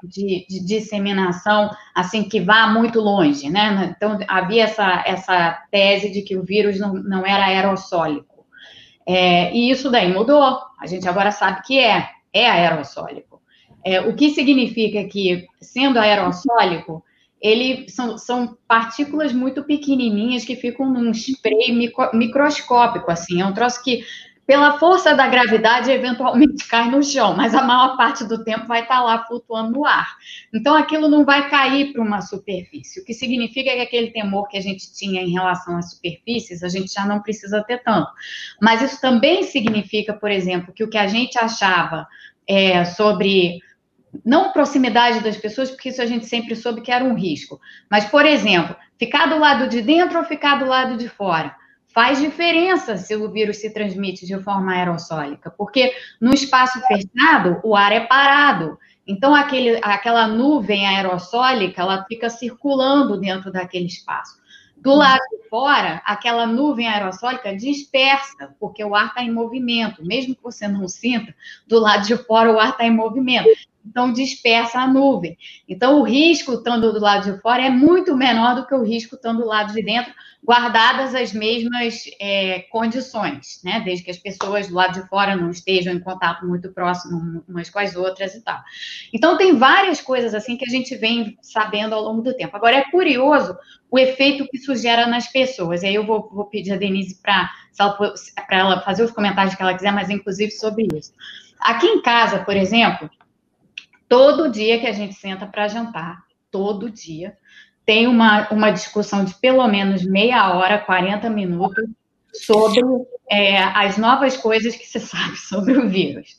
[0.47, 3.95] de, disseminação assim que vá muito longe, né?
[3.97, 8.45] Então havia essa, essa tese de que o vírus não, não era aerossólico.
[9.07, 10.61] É, e isso daí mudou.
[10.79, 13.36] A gente agora sabe que é, é aerossólico.
[13.87, 17.05] É, o que significa que, sendo aerossólico,
[17.41, 23.55] ele são, são partículas muito pequenininhas que ficam num spray micro, microscópico, assim, é um
[23.55, 24.05] troço que
[24.45, 28.83] pela força da gravidade, eventualmente cai no chão, mas a maior parte do tempo vai
[28.83, 30.17] estar lá flutuando no ar.
[30.53, 34.57] Então, aquilo não vai cair para uma superfície, o que significa que aquele temor que
[34.57, 38.11] a gente tinha em relação às superfícies, a gente já não precisa ter tanto.
[38.61, 42.05] Mas isso também significa, por exemplo, que o que a gente achava
[42.49, 43.61] é, sobre
[44.25, 48.05] não proximidade das pessoas, porque isso a gente sempre soube que era um risco, mas,
[48.07, 51.55] por exemplo, ficar do lado de dentro ou ficar do lado de fora
[51.97, 57.75] faz diferença se o vírus se transmite de forma aerossólica, porque no espaço fechado o
[57.75, 58.79] ar é parado.
[59.07, 64.39] Então, aquele, aquela nuvem aerossólica, ela fica circulando dentro daquele espaço.
[64.77, 70.05] Do lado de fora, aquela nuvem aerossólica dispersa, porque o ar está em movimento.
[70.05, 71.35] Mesmo que você não sinta,
[71.67, 73.49] do lado de fora o ar está em movimento.
[73.89, 75.39] Então, dispersa a nuvem.
[75.69, 79.15] Então, o risco estando do lado de fora é muito menor do que o risco
[79.15, 80.13] estando do lado de dentro,
[80.45, 83.81] guardadas as mesmas é, condições, né?
[83.85, 87.71] Desde que as pessoas do lado de fora não estejam em contato muito próximo umas
[87.71, 88.61] com as outras e tal.
[89.13, 92.57] Então, tem várias coisas assim que a gente vem sabendo ao longo do tempo.
[92.57, 93.57] Agora, é curioso
[93.91, 95.83] o efeito que isso gera nas pessoas.
[95.83, 97.51] E aí eu vou, vou pedir a Denise para
[98.51, 101.13] ela fazer os comentários que ela quiser, mas inclusive sobre isso.
[101.61, 103.11] Aqui em casa, por exemplo,
[104.09, 107.37] todo dia que a gente senta para jantar, todo dia,
[107.85, 111.85] tem uma, uma discussão de pelo menos meia hora, 40 minutos,
[112.33, 112.81] sobre
[113.31, 116.37] é, as novas coisas que se sabe sobre o vírus,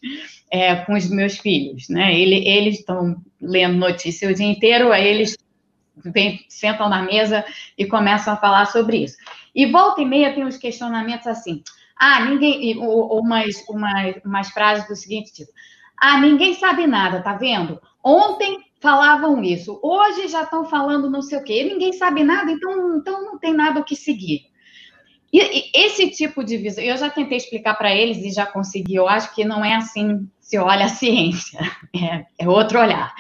[0.52, 1.90] é, com os meus filhos.
[1.90, 2.20] Né?
[2.20, 5.38] Ele, eles estão lendo notícia o dia inteiro, aí eles
[6.04, 7.44] vem, sentam na mesa
[7.78, 9.18] e começam a falar sobre isso.
[9.56, 11.64] E volta e meia tem uns questionamentos assim,
[11.96, 15.52] ah, ninguém, ou, umas, umas, umas frases do seguinte tipo,
[16.00, 17.82] ah, ninguém sabe nada, tá vendo?
[18.04, 19.80] Ontem falavam isso.
[19.82, 21.64] Hoje já estão falando não sei o quê.
[21.64, 24.46] Ninguém sabe nada, então, então não tem nada o que seguir.
[25.32, 28.96] E, e esse tipo de visão, eu já tentei explicar para eles e já consegui.
[28.96, 31.60] Eu acho que não é assim se olha a ciência,
[31.94, 33.14] é, é outro olhar.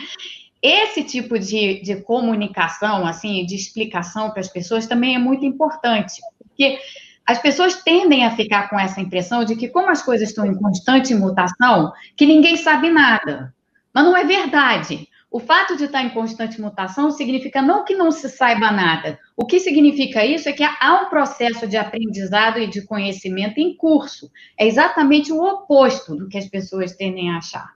[0.62, 6.14] Esse tipo de, de comunicação, assim, de explicação para as pessoas também é muito importante,
[6.40, 6.80] porque
[7.28, 10.56] as pessoas tendem a ficar com essa impressão de que, como as coisas estão em
[10.56, 13.54] constante mutação, que ninguém sabe nada.
[13.94, 15.10] Mas não é verdade.
[15.30, 19.20] O fato de estar em constante mutação significa não que não se saiba nada.
[19.36, 23.76] O que significa isso é que há um processo de aprendizado e de conhecimento em
[23.76, 24.32] curso.
[24.58, 27.70] É exatamente o oposto do que as pessoas tendem a achar.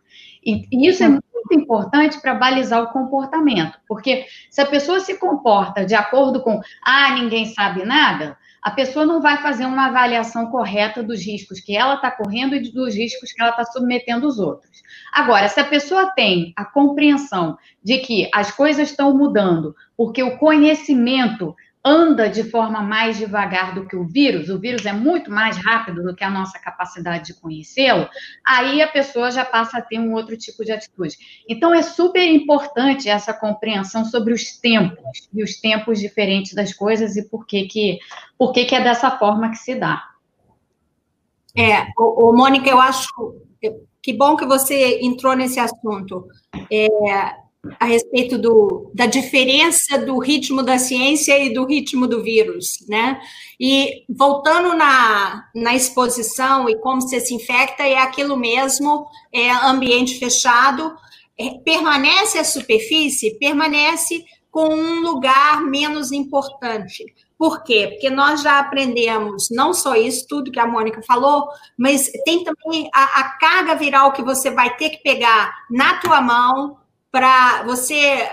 [0.45, 5.85] E, isso é muito importante para balizar o comportamento, porque se a pessoa se comporta
[5.85, 11.01] de acordo com, ah, ninguém sabe nada, a pessoa não vai fazer uma avaliação correta
[11.01, 14.83] dos riscos que ela está correndo e dos riscos que ela está submetendo os outros.
[15.11, 20.37] Agora, se a pessoa tem a compreensão de que as coisas estão mudando, porque o
[20.37, 25.57] conhecimento anda de forma mais devagar do que o vírus, o vírus é muito mais
[25.57, 28.07] rápido do que a nossa capacidade de conhecê-lo,
[28.45, 31.17] aí a pessoa já passa a ter um outro tipo de atitude.
[31.49, 37.17] Então, é super importante essa compreensão sobre os tempos e os tempos diferentes das coisas
[37.17, 37.99] e por que, que,
[38.37, 40.03] por que, que é dessa forma que se dá.
[41.57, 43.09] É, o, o Mônica, eu acho
[44.01, 46.27] que bom que você entrou nesse assunto.
[46.71, 46.87] É,
[47.79, 53.21] a respeito do, da diferença do ritmo da ciência e do ritmo do vírus, né?
[53.59, 60.17] E voltando na, na exposição e como você se infecta, é aquilo mesmo, é ambiente
[60.17, 60.95] fechado,
[61.37, 67.05] é, permanece a superfície, permanece com um lugar menos importante.
[67.37, 67.89] Por quê?
[67.91, 71.47] Porque nós já aprendemos não só isso, tudo que a Mônica falou,
[71.77, 76.21] mas tem também a, a carga viral que você vai ter que pegar na tua
[76.21, 76.80] mão,
[77.11, 78.29] para você,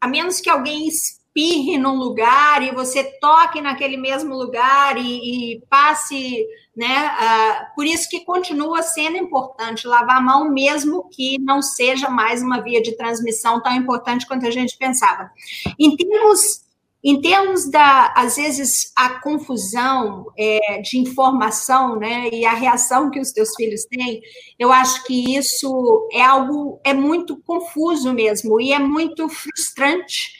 [0.00, 5.60] a menos que alguém espirre num lugar e você toque naquele mesmo lugar e, e
[5.68, 7.10] passe, né?
[7.10, 12.42] Uh, por isso que continua sendo importante lavar a mão, mesmo que não seja mais
[12.42, 15.30] uma via de transmissão tão importante quanto a gente pensava.
[15.78, 16.65] Em termos
[17.08, 23.20] em termos da, às vezes, a confusão é, de informação, né, e a reação que
[23.20, 24.20] os teus filhos têm,
[24.58, 30.32] eu acho que isso é algo, é muito confuso mesmo, e é muito frustrante,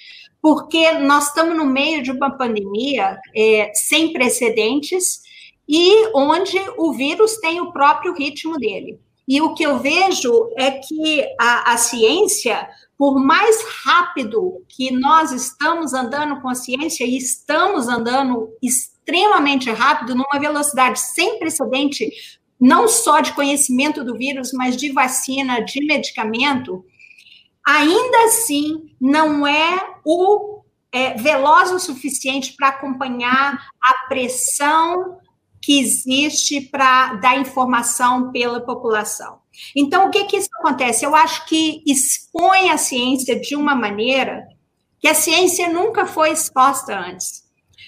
[0.42, 5.20] porque nós estamos no meio de uma pandemia é, sem precedentes,
[5.68, 8.98] e onde o vírus tem o próprio ritmo dele.
[9.28, 15.30] E o que eu vejo é que a, a ciência, por mais rápido que nós
[15.32, 22.10] estamos andando com a ciência, e estamos andando extremamente rápido, numa velocidade sem precedente,
[22.58, 26.84] não só de conhecimento do vírus, mas de vacina, de medicamento,
[27.66, 35.18] ainda assim não é o é, veloz o suficiente para acompanhar a pressão
[35.60, 39.40] que existe para dar informação pela população.
[39.74, 41.04] Então, o que, que isso acontece?
[41.04, 44.46] Eu acho que expõe a ciência de uma maneira
[44.98, 47.46] que a ciência nunca foi exposta antes.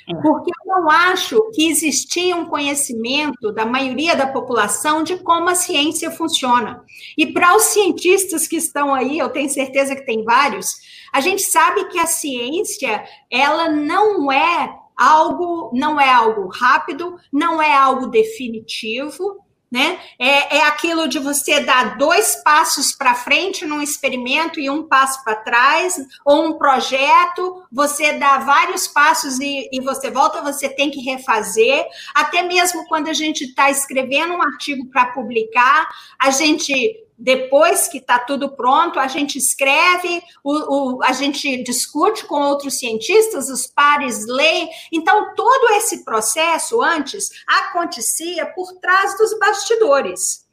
[0.08, 0.14] É.
[0.22, 5.54] Porque eu não acho que existia um conhecimento da maioria da população de como a
[5.54, 6.82] ciência funciona.
[7.16, 10.66] E para os cientistas que estão aí, eu tenho certeza que tem vários,
[11.12, 17.60] a gente sabe que a ciência, ela não é algo, não é algo rápido, não
[17.60, 19.36] é algo definitivo,
[19.70, 20.00] né?
[20.18, 25.22] É, é aquilo de você dar dois passos para frente num experimento e um passo
[25.22, 30.90] para trás, ou um projeto, você dá vários passos e, e você volta, você tem
[30.90, 31.86] que refazer.
[32.14, 37.98] Até mesmo quando a gente está escrevendo um artigo para publicar, a gente depois que
[37.98, 43.66] está tudo pronto, a gente escreve, o, o, a gente discute com outros cientistas, os
[43.66, 44.70] pares leem.
[44.92, 50.46] Então, todo esse processo antes acontecia por trás dos bastidores.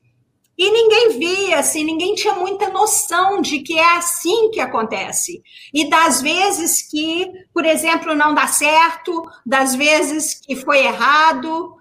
[0.58, 5.44] E ninguém via, assim, ninguém tinha muita noção de que é assim que acontece.
[5.74, 11.75] E das vezes que, por exemplo, não dá certo, das vezes que foi errado,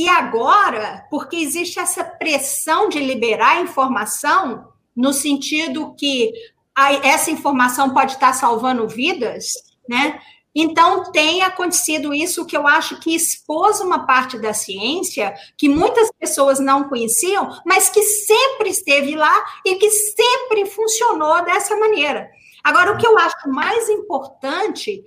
[0.00, 6.32] e agora, porque existe essa pressão de liberar informação, no sentido que
[6.74, 9.48] a, essa informação pode estar salvando vidas,
[9.86, 10.18] né?
[10.54, 16.10] Então, tem acontecido isso que eu acho que expôs uma parte da ciência que muitas
[16.18, 22.30] pessoas não conheciam, mas que sempre esteve lá e que sempre funcionou dessa maneira.
[22.64, 25.04] Agora, o que eu acho mais importante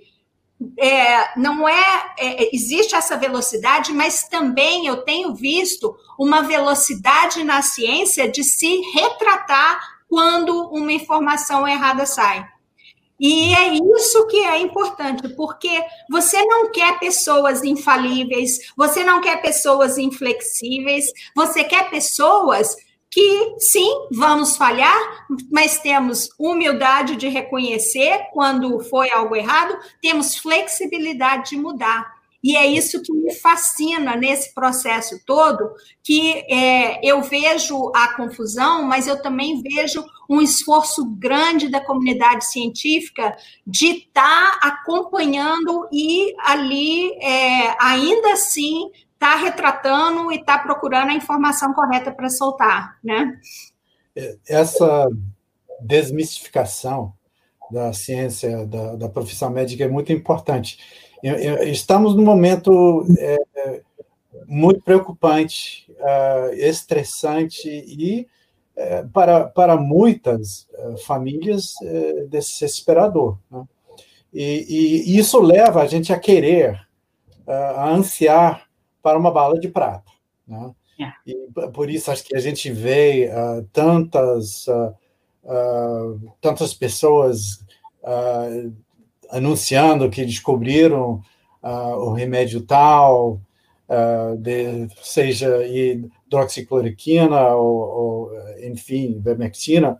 [0.78, 7.62] é, não é, é, existe essa velocidade, mas também eu tenho visto uma velocidade na
[7.62, 12.46] ciência de se retratar quando uma informação errada sai.
[13.18, 19.40] E é isso que é importante, porque você não quer pessoas infalíveis, você não quer
[19.40, 22.74] pessoas inflexíveis, você quer pessoas
[23.14, 31.50] que sim, vamos falhar, mas temos humildade de reconhecer quando foi algo errado, temos flexibilidade
[31.50, 32.12] de mudar.
[32.42, 35.70] E é isso que me fascina nesse processo todo,
[36.02, 42.44] que é, eu vejo a confusão, mas eu também vejo um esforço grande da comunidade
[42.46, 48.90] científica de estar tá acompanhando e ali, é, ainda assim,
[49.24, 53.40] está retratando e está procurando a informação correta para soltar, né?
[54.46, 55.08] Essa
[55.80, 57.14] desmistificação
[57.70, 60.78] da ciência, da, da profissão médica é muito importante.
[61.62, 63.80] Estamos num momento é,
[64.46, 68.28] muito preocupante, é, estressante e,
[68.76, 73.38] é, para, para muitas é, famílias, é, desesperador.
[73.50, 73.64] Né?
[74.34, 76.86] E, e, isso leva a gente a querer,
[77.46, 78.64] a ansiar
[79.04, 80.10] para uma bala de prata.
[80.48, 80.70] Né?
[80.98, 81.12] É.
[81.26, 81.34] E
[81.74, 84.94] por isso acho que a gente vê uh, tantas, uh,
[85.44, 87.62] uh, tantas pessoas
[89.30, 91.22] anunciando que descobriram
[91.62, 93.40] o remédio tal,
[94.38, 98.30] de, seja hidroxicloroquina ou, ou
[98.62, 99.98] enfim, vermectina.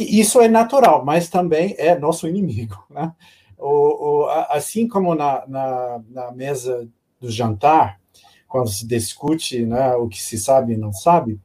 [0.00, 2.84] isso é natural, mas também é nosso inimigo.
[2.90, 3.12] Né?
[3.58, 6.88] O, o, assim como na, na, na, mesa
[7.20, 8.00] do jantar,
[8.48, 11.40] quando se discute né, o que se sabe e não sabe,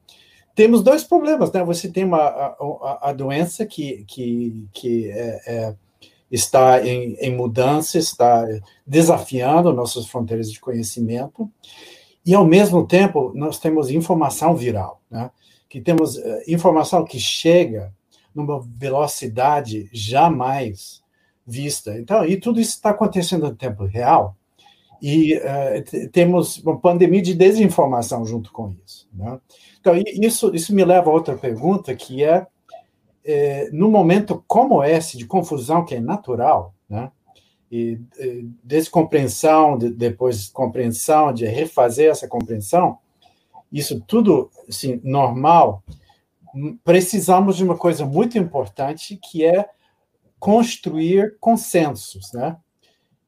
[0.56, 1.52] temos dois problemas.
[1.52, 1.64] Né?
[1.64, 5.76] Você tem uma, a, a doença que, que, que é, é,
[6.30, 8.46] está em, em mudança, está
[8.86, 11.50] desafiando nossas fronteiras de conhecimento,
[12.26, 15.32] e, ao mesmo tempo, nós temos informação viral, né?
[15.68, 17.94] que temos uh, informação que chega
[18.36, 21.01] numa velocidade jamais
[21.46, 21.98] vista.
[21.98, 24.36] Então, e tudo isso está acontecendo no tempo real,
[25.02, 29.10] e uh, temos uma pandemia de desinformação junto com isso.
[29.12, 29.40] Né?
[29.80, 32.46] Então, isso, isso me leva a outra pergunta, que é,
[33.26, 37.12] é no momento como esse de confusão, que é natural, né?
[37.72, 43.00] e, e descompreensão, de, depois compreensão, de refazer essa compreensão,
[43.72, 45.82] isso tudo assim, normal,
[46.84, 49.68] precisamos de uma coisa muito importante, que é
[50.42, 52.58] construir consensos, né?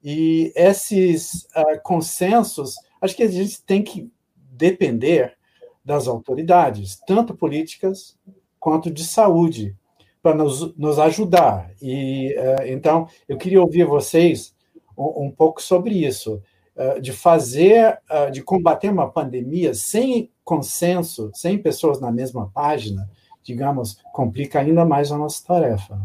[0.03, 5.37] E esses uh, consensos, acho que a gente tem que depender
[5.85, 8.17] das autoridades, tanto políticas
[8.59, 9.75] quanto de saúde,
[10.23, 11.69] para nos, nos ajudar.
[11.79, 14.55] E uh, então eu queria ouvir vocês
[14.97, 16.41] um, um pouco sobre isso,
[16.75, 23.07] uh, de fazer, uh, de combater uma pandemia sem consenso, sem pessoas na mesma página,
[23.43, 26.01] digamos, complica ainda mais a nossa tarefa.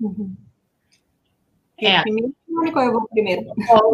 [0.00, 0.34] Uhum.
[1.80, 2.02] É.
[2.06, 3.44] Eu vou primeiro.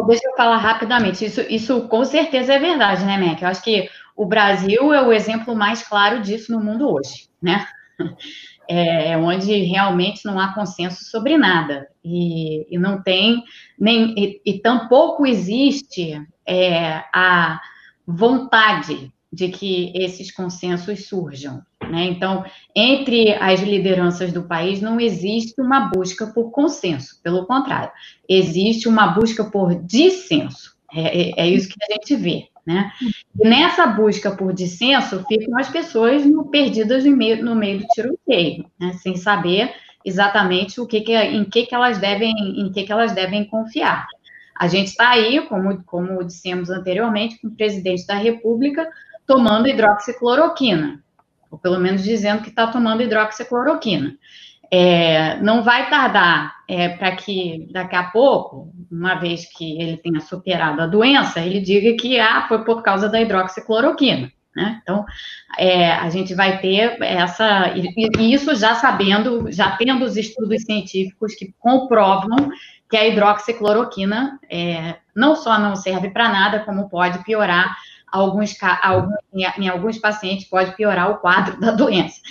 [0.07, 1.25] deixa eu falar rapidamente.
[1.25, 3.41] Isso, isso com certeza é verdade, né, Mac?
[3.41, 7.65] Eu acho que o Brasil é o exemplo mais claro disso no mundo hoje, né?
[8.65, 13.43] É, onde realmente não há consenso sobre nada e, e não tem
[13.77, 16.13] nem e, e tampouco existe
[16.47, 17.59] é, a
[18.07, 21.63] vontade de que esses consensos surjam.
[21.81, 22.05] Né?
[22.05, 27.91] Então, entre as lideranças do país não existe uma busca por consenso, pelo contrário,
[28.29, 30.75] existe uma busca por dissenso.
[30.93, 32.47] É, é, é isso que a gente vê.
[32.65, 32.91] Né?
[33.37, 37.87] E nessa busca por dissenso, ficam as pessoas no, perdidas no meio, no meio do
[37.87, 38.93] tiroteio, né?
[39.01, 39.73] sem saber
[40.05, 44.05] exatamente o que, que em que, que elas devem em que, que elas devem confiar.
[44.55, 48.87] A gente está aí, como, como dissemos anteriormente, com o presidente da República
[49.25, 51.03] tomando hidroxicloroquina,
[51.49, 54.15] ou pelo menos dizendo que está tomando hidroxicloroquina.
[54.71, 60.19] É, não vai tardar é, para que daqui a pouco, uma vez que ele tenha
[60.19, 64.31] superado a doença, ele diga que ah, foi por causa da hidroxicloroquina.
[64.55, 64.79] Né?
[64.81, 65.05] Então,
[65.57, 67.73] é, a gente vai ter essa.
[67.75, 72.51] E isso já sabendo, já tendo os estudos científicos que comprovam
[72.89, 77.75] que a hidroxicloroquina é, não só não serve para nada, como pode piorar
[78.13, 79.15] alguns, alguns,
[79.57, 82.21] em alguns pacientes pode piorar o quadro da doença.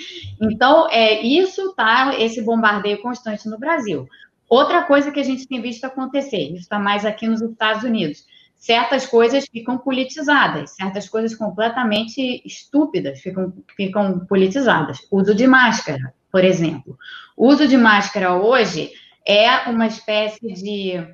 [0.41, 4.09] Então, é, isso tá esse bombardeio constante no Brasil.
[4.49, 8.25] Outra coisa que a gente tem visto acontecer, isso está mais aqui nos Estados Unidos,
[8.57, 14.99] certas coisas ficam politizadas, certas coisas completamente estúpidas ficam, ficam politizadas.
[15.11, 16.97] Uso de máscara, por exemplo.
[17.37, 18.93] O uso de máscara hoje
[19.27, 21.05] é uma espécie de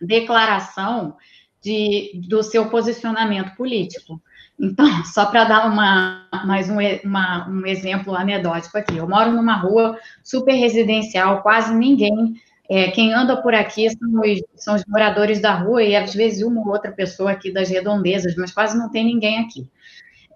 [0.00, 1.16] declaração
[1.64, 4.20] de, do seu posicionamento político.
[4.60, 9.56] Então, só para dar uma, mais um, uma, um exemplo anedótico aqui, eu moro numa
[9.56, 12.34] rua super residencial, quase ninguém,
[12.68, 16.42] é, quem anda por aqui são os, são os moradores da rua e às vezes
[16.42, 19.66] uma ou outra pessoa aqui das redondezas, mas quase não tem ninguém aqui.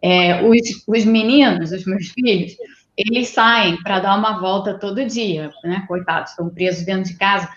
[0.02, 2.56] É, os, os meninos, os meus filhos,
[2.96, 5.84] eles saem para dar uma volta todo dia, né?
[5.86, 7.48] Coitados, estão presos dentro de casa.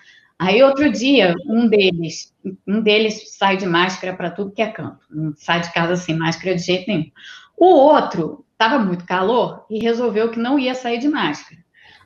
[0.42, 2.34] Aí outro dia, um deles,
[2.68, 6.18] um deles sai de máscara para tudo que é canto, não sai de casa sem
[6.18, 7.12] máscara de jeito nenhum.
[7.56, 11.62] O outro estava muito calor e resolveu que não ia sair de máscara.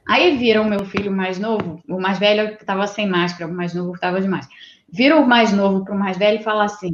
[0.06, 3.74] Aí viram o meu filho mais novo, o mais velho estava sem máscara, o mais
[3.74, 4.60] novo estava de máscara.
[4.92, 6.92] Viram o mais novo para o mais velho e fala assim: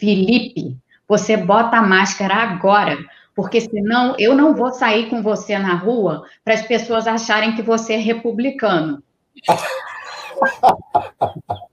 [0.00, 2.96] Felipe, você bota a máscara agora,
[3.34, 7.60] porque senão eu não vou sair com você na rua para as pessoas acharem que
[7.60, 9.02] você é republicano.
[10.44, 11.68] ハハハハ。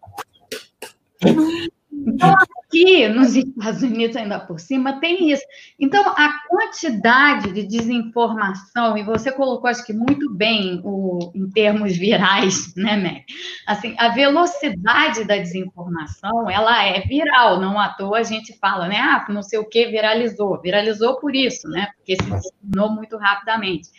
[2.13, 2.35] Então,
[2.69, 5.43] aqui nos Estados Unidos, ainda por cima, tem isso.
[5.79, 11.95] Então, a quantidade de desinformação, e você colocou, acho que muito bem o, em termos
[11.95, 13.23] virais, né, Mac?
[13.67, 18.97] Assim, a velocidade da desinformação, ela é viral, não à toa a gente fala, né?
[18.97, 20.59] Ah, não sei o que viralizou.
[20.61, 21.89] Viralizou por isso, né?
[21.97, 23.89] Porque se disseminou muito rapidamente.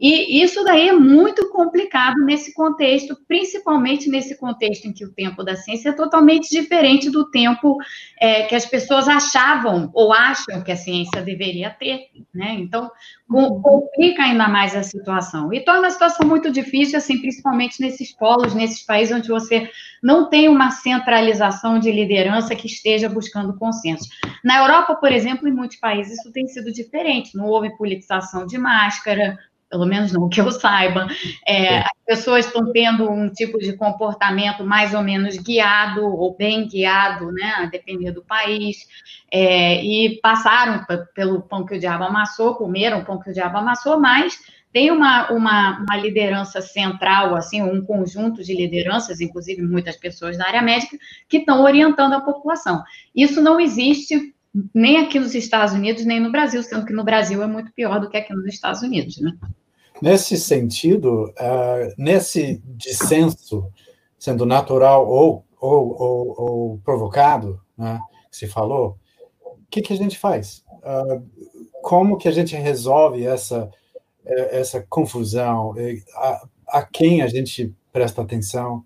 [0.00, 5.44] E isso daí é muito complicado nesse contexto, principalmente nesse contexto em que o tempo
[5.44, 7.39] da ciência é totalmente diferente do tempo
[8.18, 12.54] é, que as pessoas achavam ou acham que a ciência deveria ter, né?
[12.58, 12.90] Então,
[13.28, 13.60] uhum.
[13.60, 18.54] complica ainda mais a situação e torna a situação muito difícil, assim, principalmente nesses polos,
[18.54, 19.70] nesses países onde você
[20.02, 24.08] não tem uma centralização de liderança que esteja buscando consenso.
[24.42, 28.58] Na Europa, por exemplo, em muitos países isso tem sido diferente, não houve politização de
[28.58, 29.38] máscara,
[29.70, 31.06] pelo menos não que eu saiba.
[31.46, 36.66] É, as pessoas estão tendo um tipo de comportamento mais ou menos guiado ou bem
[36.66, 38.78] guiado, né, a depender do país,
[39.32, 43.58] é, e passaram pelo pão que o diabo amassou, comeram o pão que o diabo
[43.58, 44.38] amassou, mas
[44.72, 50.46] tem uma, uma, uma liderança central, assim, um conjunto de lideranças, inclusive muitas pessoas da
[50.46, 50.96] área médica,
[51.28, 52.82] que estão orientando a população.
[53.14, 54.32] Isso não existe
[54.74, 58.00] nem aqui nos Estados Unidos, nem no Brasil, sendo que no Brasil é muito pior
[58.00, 59.32] do que aqui nos Estados Unidos, né?
[60.00, 63.66] Nesse sentido, uh, nesse dissenso,
[64.18, 68.96] sendo natural ou, ou, ou, ou provocado, né, que se falou,
[69.42, 70.64] o que, que a gente faz?
[70.78, 71.22] Uh,
[71.82, 73.70] como que a gente resolve essa,
[74.24, 75.74] essa confusão?
[76.16, 78.84] A, a quem a gente presta atenção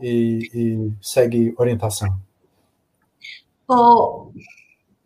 [0.00, 2.16] e, e segue orientação?
[3.68, 4.32] Oh,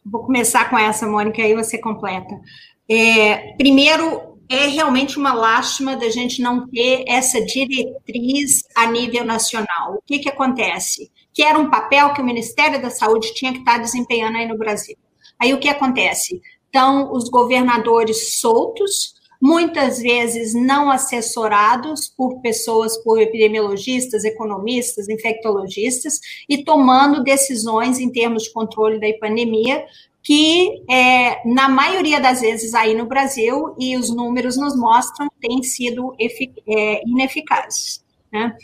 [0.05, 2.41] vou começar com essa, Mônica, aí você completa.
[2.89, 9.95] É, primeiro, é realmente uma lástima da gente não ter essa diretriz a nível nacional.
[9.95, 11.11] O que, que acontece?
[11.33, 14.57] Que era um papel que o Ministério da Saúde tinha que estar desempenhando aí no
[14.57, 14.97] Brasil.
[15.41, 16.41] Aí o que acontece?
[16.69, 26.15] Então, os governadores soltos, muitas vezes não assessorados por pessoas, por epidemiologistas, economistas, infectologistas,
[26.49, 29.85] e tomando decisões em termos de controle da pandemia
[30.27, 35.63] que, é, na maioria das vezes aí no Brasil, e os números nos mostram, têm
[35.63, 38.05] sido é, ineficazes.
[38.33, 38.57] Né?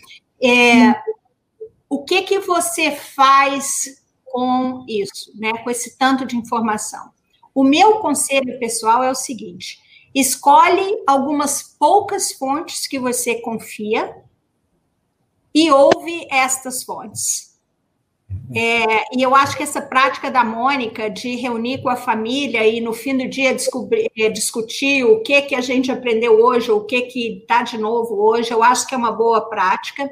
[0.43, 1.01] É,
[1.89, 3.69] o que, que você faz
[4.25, 7.13] com isso, né, com esse tanto de informação?
[7.55, 9.79] O meu conselho pessoal é o seguinte:
[10.13, 14.17] escolhe algumas poucas fontes que você confia
[15.55, 17.52] e ouve estas fontes.
[18.55, 22.81] É, e eu acho que essa prática da Mônica de reunir com a família e
[22.81, 26.85] no fim do dia descobrir, é, discutir o que que a gente aprendeu hoje, o
[26.85, 30.11] que que está de novo hoje, eu acho que é uma boa prática.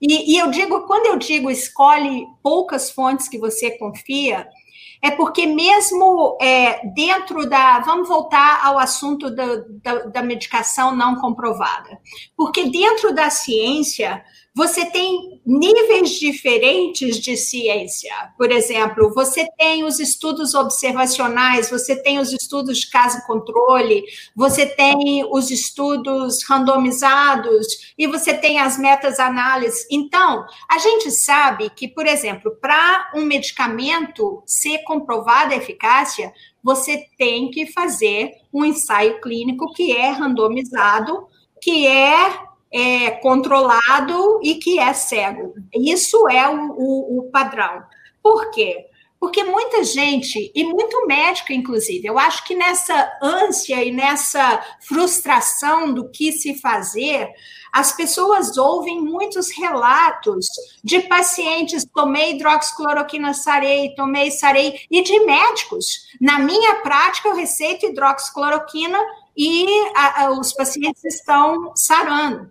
[0.00, 4.48] E, e eu digo, quando eu digo escolhe poucas fontes que você confia,
[5.00, 7.80] é porque mesmo é, dentro da.
[7.80, 12.00] Vamos voltar ao assunto da, da, da medicação não comprovada.
[12.36, 14.24] Porque dentro da ciência,
[14.58, 18.12] você tem níveis diferentes de ciência.
[18.36, 24.02] Por exemplo, você tem os estudos observacionais, você tem os estudos de caso-controle,
[24.34, 29.86] você tem os estudos randomizados e você tem as metas-análises.
[29.92, 36.32] Então, a gente sabe que, por exemplo, para um medicamento ser comprovada a eficácia,
[36.64, 41.28] você tem que fazer um ensaio clínico que é randomizado,
[41.62, 45.54] que é é, controlado e que é cego.
[45.74, 47.82] Isso é o, o, o padrão.
[48.22, 48.86] Por quê?
[49.20, 55.92] Porque muita gente, e muito médico, inclusive, eu acho que nessa ânsia e nessa frustração
[55.92, 57.28] do que se fazer,
[57.72, 60.46] as pessoas ouvem muitos relatos
[60.84, 65.84] de pacientes, tomei hidroxicloroquina, sarei, tomei sarei, e de médicos.
[66.20, 68.98] Na minha prática, eu receito hidroxicloroquina
[69.36, 69.66] e
[69.96, 72.50] a, a, os pacientes estão sarando.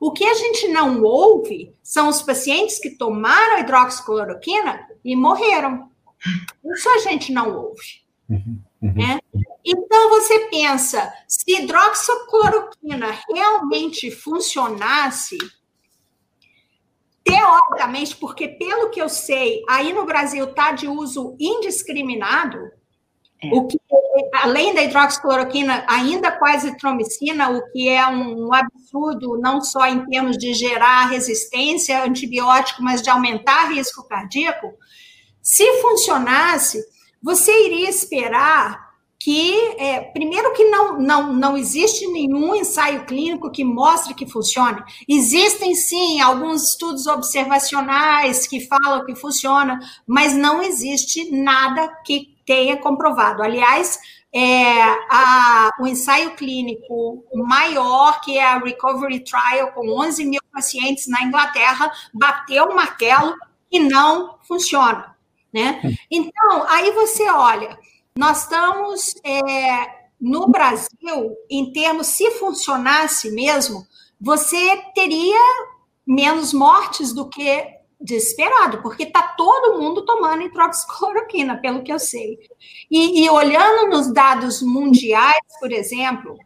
[0.00, 5.90] O que a gente não ouve são os pacientes que tomaram hidroxicloroquina e morreram.
[6.64, 8.02] Isso a gente não ouve.
[8.28, 8.94] Uhum, uhum.
[8.94, 9.18] Né?
[9.64, 15.36] Então, você pensa, se hidroxicloroquina realmente funcionasse,
[17.24, 22.70] teoricamente, porque pelo que eu sei, aí no Brasil está de uso indiscriminado,
[23.42, 23.54] é.
[23.54, 23.78] O que,
[24.42, 30.04] além da hidroxicloroquina, ainda com a azitromicina, o que é um absurdo, não só em
[30.06, 34.72] termos de gerar resistência a antibiótico, mas de aumentar risco cardíaco,
[35.40, 36.82] se funcionasse,
[37.22, 38.88] você iria esperar
[39.20, 44.82] que, é, primeiro, que não, não, não existe nenhum ensaio clínico que mostre que funcione.
[45.08, 52.78] Existem, sim, alguns estudos observacionais que falam que funciona, mas não existe nada que tenha
[52.78, 53.42] comprovado.
[53.42, 54.00] Aliás,
[54.34, 54.80] é,
[55.10, 61.22] a, o ensaio clínico maior, que é a Recovery Trial, com 11 mil pacientes na
[61.22, 63.36] Inglaterra, bateu o martelo
[63.70, 65.14] e não funciona.
[65.52, 65.80] Né?
[66.10, 67.78] Então, aí você olha,
[68.16, 73.86] nós estamos é, no Brasil, em termos, se funcionasse mesmo,
[74.18, 75.38] você teria
[76.06, 82.38] menos mortes do que desesperado, porque está todo mundo tomando hidroxicloroquina, pelo que eu sei.
[82.90, 86.38] E, e, olhando nos dados mundiais, por exemplo,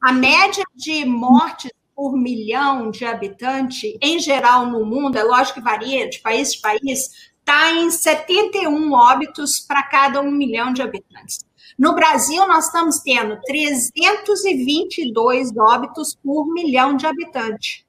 [0.00, 5.64] a média de mortes por milhão de habitante, em geral no mundo, é lógico que
[5.64, 11.38] varia de país para país, está em 71 óbitos para cada um milhão de habitantes.
[11.78, 17.84] No Brasil, nós estamos tendo 322 óbitos por milhão de habitantes.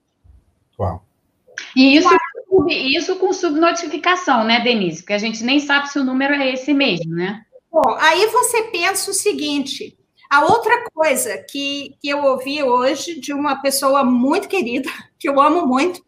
[0.80, 1.04] Uau.
[1.76, 2.08] E isso
[2.70, 5.02] isso com subnotificação, né, Denise?
[5.02, 7.42] Porque a gente nem sabe se o número é esse mesmo, né?
[7.72, 9.98] Bom, aí você pensa o seguinte:
[10.30, 14.90] a outra coisa que, que eu ouvi hoje de uma pessoa muito querida,
[15.20, 16.02] que eu amo muito,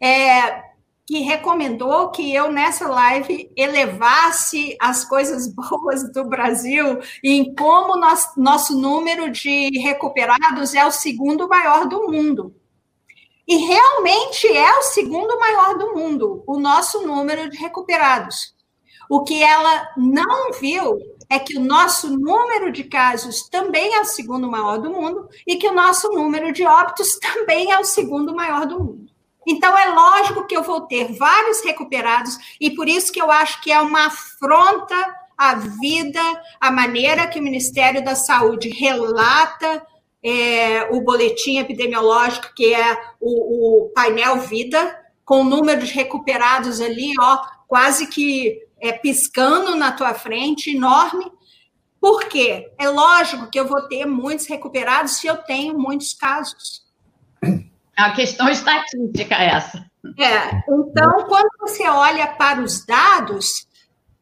[0.00, 0.62] é,
[1.06, 8.32] que recomendou que eu, nessa live, elevasse as coisas boas do Brasil em como nós,
[8.36, 12.54] nosso número de recuperados é o segundo maior do mundo.
[13.46, 18.54] E realmente é o segundo maior do mundo, o nosso número de recuperados.
[19.08, 24.04] O que ela não viu é que o nosso número de casos também é o
[24.04, 28.34] segundo maior do mundo e que o nosso número de óbitos também é o segundo
[28.34, 29.06] maior do mundo.
[29.46, 33.62] Então, é lógico que eu vou ter vários recuperados, e por isso que eu acho
[33.62, 34.96] que é uma afronta
[35.38, 36.20] a vida,
[36.60, 39.86] a maneira que o Ministério da Saúde relata
[40.26, 46.80] é, o boletim epidemiológico, que é o, o, painel Vida, com o número de recuperados
[46.80, 51.30] ali, ó, quase que é, piscando na tua frente, enorme.
[52.00, 52.72] Por quê?
[52.76, 56.84] É lógico que eu vou ter muitos recuperados se eu tenho muitos casos.
[57.40, 59.78] É uma questão estatística essa.
[60.18, 63.46] É, então, quando você olha para os dados,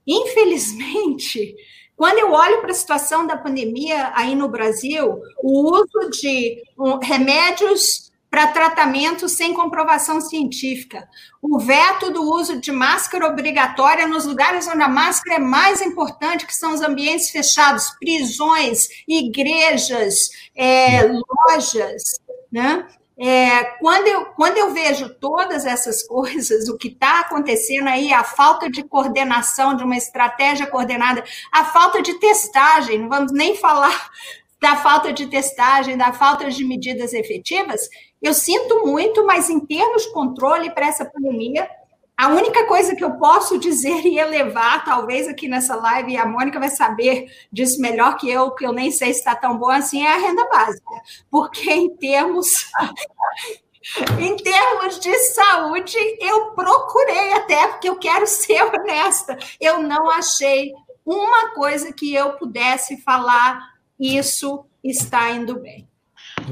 [0.07, 1.55] infelizmente,
[1.97, 6.62] quando eu olho para a situação da pandemia aí no Brasil, o uso de
[7.03, 11.09] remédios para tratamento sem comprovação científica,
[11.40, 16.45] o veto do uso de máscara obrigatória nos lugares onde a máscara é mais importante,
[16.45, 20.16] que são os ambientes fechados, prisões, igrejas,
[20.57, 22.03] é, lojas,
[22.51, 22.84] né?
[23.17, 28.25] É, quando, eu, quando eu vejo todas essas coisas, o que está acontecendo aí, a
[28.25, 34.11] falta de coordenação, de uma estratégia coordenada, a falta de testagem, não vamos nem falar
[34.61, 37.83] da falta de testagem, da falta de medidas efetivas,
[38.23, 41.69] eu sinto muito, mas em termos de controle para essa pandemia,
[42.17, 46.27] a única coisa que eu posso dizer e elevar, talvez aqui nessa live, e a
[46.27, 49.71] Mônica vai saber disso melhor que eu, que eu nem sei se está tão bom
[49.71, 50.91] assim, é a renda básica.
[51.31, 52.47] Porque em termos.
[54.19, 60.73] em termos de saúde, eu procurei até, porque eu quero ser honesta, eu não achei
[61.05, 63.61] uma coisa que eu pudesse falar,
[64.01, 65.87] isso está indo bem.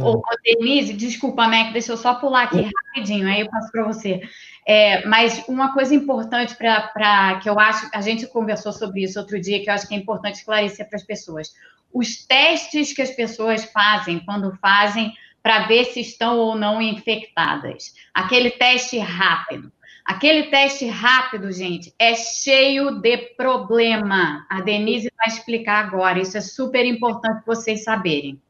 [0.01, 4.21] Ô, Denise, desculpa, Mac, deixa eu só pular aqui rapidinho, aí eu passo para você.
[4.67, 9.41] É, mas uma coisa importante para que eu acho, a gente conversou sobre isso outro
[9.41, 11.53] dia, que eu acho que é importante esclarecer para as pessoas.
[11.93, 17.93] Os testes que as pessoas fazem quando fazem para ver se estão ou não infectadas.
[18.15, 19.73] Aquele teste rápido.
[20.05, 24.47] Aquele teste rápido, gente, é cheio de problema.
[24.49, 26.21] A Denise vai explicar agora.
[26.21, 28.41] Isso é super importante vocês saberem.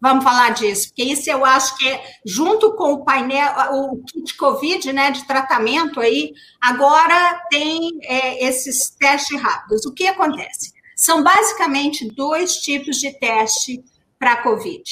[0.00, 4.34] Vamos falar disso, porque isso eu acho que é, junto com o painel, o kit
[4.36, 9.84] Covid, né, de tratamento aí, agora tem é, esses testes rápidos.
[9.84, 10.72] O que acontece?
[10.96, 13.84] São basicamente dois tipos de teste
[14.18, 14.82] para Covid.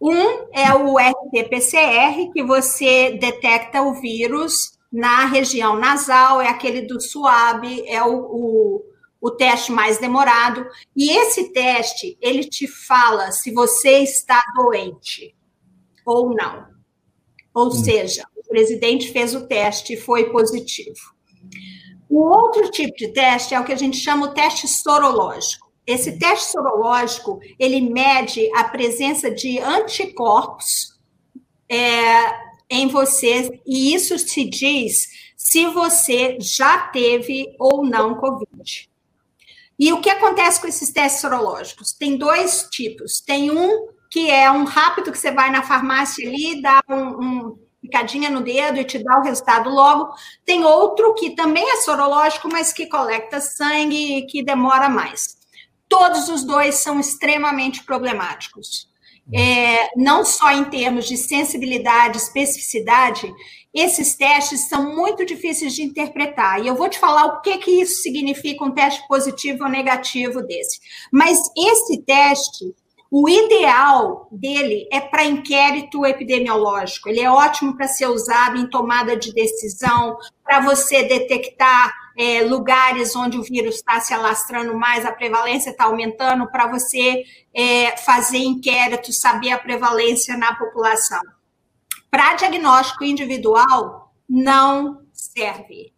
[0.00, 7.00] Um é o RT-PCR, que você detecta o vírus na região nasal, é aquele do
[7.00, 8.82] SUAB, é o, o
[9.22, 10.66] o teste mais demorado.
[10.96, 15.34] E esse teste, ele te fala se você está doente
[16.04, 16.66] ou não.
[17.54, 17.70] Ou hum.
[17.70, 21.14] seja, o presidente fez o teste e foi positivo.
[22.10, 25.70] O outro tipo de teste é o que a gente chama o teste sorológico.
[25.86, 30.98] Esse teste sorológico, ele mede a presença de anticorpos
[31.68, 32.32] é,
[32.68, 34.94] em você, e isso se diz
[35.36, 38.91] se você já teve ou não Covid.
[39.82, 41.92] E o que acontece com esses testes sorológicos?
[41.92, 43.20] Tem dois tipos.
[43.20, 47.58] Tem um que é um rápido que você vai na farmácia ali, dá um, um
[47.80, 50.14] picadinha no dedo e te dá o resultado logo.
[50.44, 55.20] Tem outro que também é sorológico, mas que coleta sangue e que demora mais.
[55.88, 58.88] Todos os dois são extremamente problemáticos.
[59.32, 63.32] É, não só em termos de sensibilidade, especificidade,
[63.72, 66.62] esses testes são muito difíceis de interpretar.
[66.62, 70.42] E eu vou te falar o que, que isso significa, um teste positivo ou negativo
[70.42, 70.80] desse.
[71.10, 72.74] Mas esse teste,
[73.10, 77.08] o ideal dele é para inquérito epidemiológico.
[77.08, 83.14] Ele é ótimo para ser usado em tomada de decisão, para você detectar é, lugares
[83.16, 88.38] onde o vírus está se alastrando mais, a prevalência está aumentando, para você é, fazer
[88.38, 91.20] inquéritos, saber a prevalência na população.
[92.10, 95.92] Para diagnóstico individual, não serve.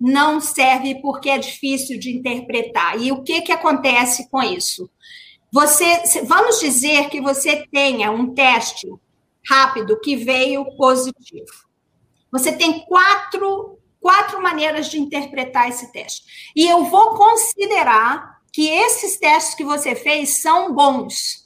[0.00, 2.98] Não serve porque é difícil de interpretar.
[2.98, 4.88] E o que, que acontece com isso?
[5.52, 8.88] Você, vamos dizer que você tenha um teste
[9.46, 11.68] rápido que veio positivo.
[12.30, 16.22] Você tem quatro, quatro maneiras de interpretar esse teste.
[16.56, 21.40] E eu vou considerar que esses testes que você fez são bons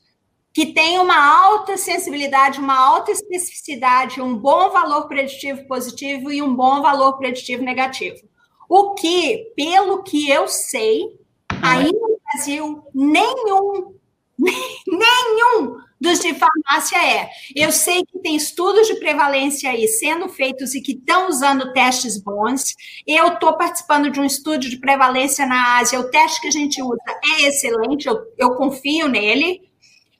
[0.54, 6.54] que tem uma alta sensibilidade, uma alta especificidade, um bom valor preditivo positivo e um
[6.54, 8.20] bom valor preditivo negativo.
[8.68, 11.18] O que, pelo que eu sei,
[11.60, 13.96] aí no Brasil, nenhum,
[14.86, 17.30] nenhum dos de farmácia é.
[17.56, 22.22] Eu sei que tem estudos de prevalência aí sendo feitos e que estão usando testes
[22.22, 22.62] bons.
[23.06, 25.98] Eu estou participando de um estudo de prevalência na Ásia.
[25.98, 29.62] O teste que a gente usa é excelente, eu, eu confio nele.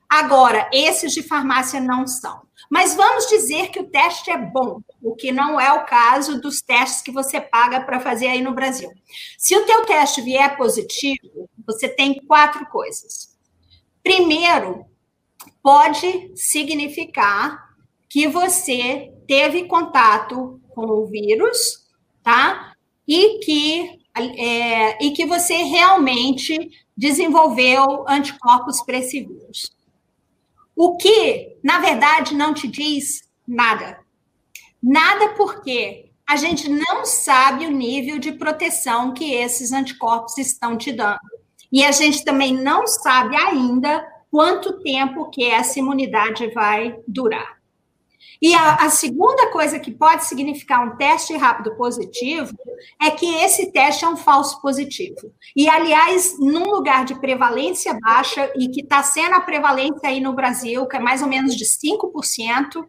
[0.09, 2.43] Agora, esses de farmácia não são.
[2.71, 6.63] Mas vamos dizer que o teste é bom, o que não é o caso dos
[6.63, 8.91] testes que você paga para fazer aí no Brasil.
[9.37, 13.37] Se o teu teste vier positivo, você tem quatro coisas.
[14.03, 14.87] Primeiro,
[15.65, 17.71] pode significar
[18.07, 21.57] que você teve contato com o vírus,
[22.23, 22.75] tá?
[23.09, 29.75] E que, é, e que você realmente desenvolveu anticorpos para esse vírus.
[30.77, 33.99] O que, na verdade, não te diz nada.
[34.83, 40.93] Nada porque a gente não sabe o nível de proteção que esses anticorpos estão te
[40.93, 41.21] dando.
[41.73, 47.57] E a gente também não sabe ainda quanto tempo que essa imunidade vai durar.
[48.43, 52.53] E a, a, segunda coisa que pode significar um teste rápido positivo
[53.01, 55.33] é que esse teste é um falso positivo.
[55.55, 60.33] E, aliás, num lugar de prevalência baixa, e que está sendo a prevalência aí no
[60.33, 62.85] Brasil, que é mais ou menos de 5%,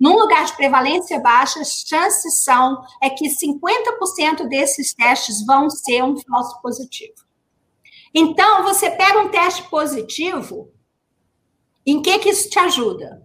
[0.00, 6.16] num lugar de prevalência baixa, chances são é que 50% desses testes vão ser um
[6.16, 7.26] falso positivo.
[8.14, 10.74] Então, você pega um teste positivo,
[11.86, 13.22] em que, que isso te ajuda?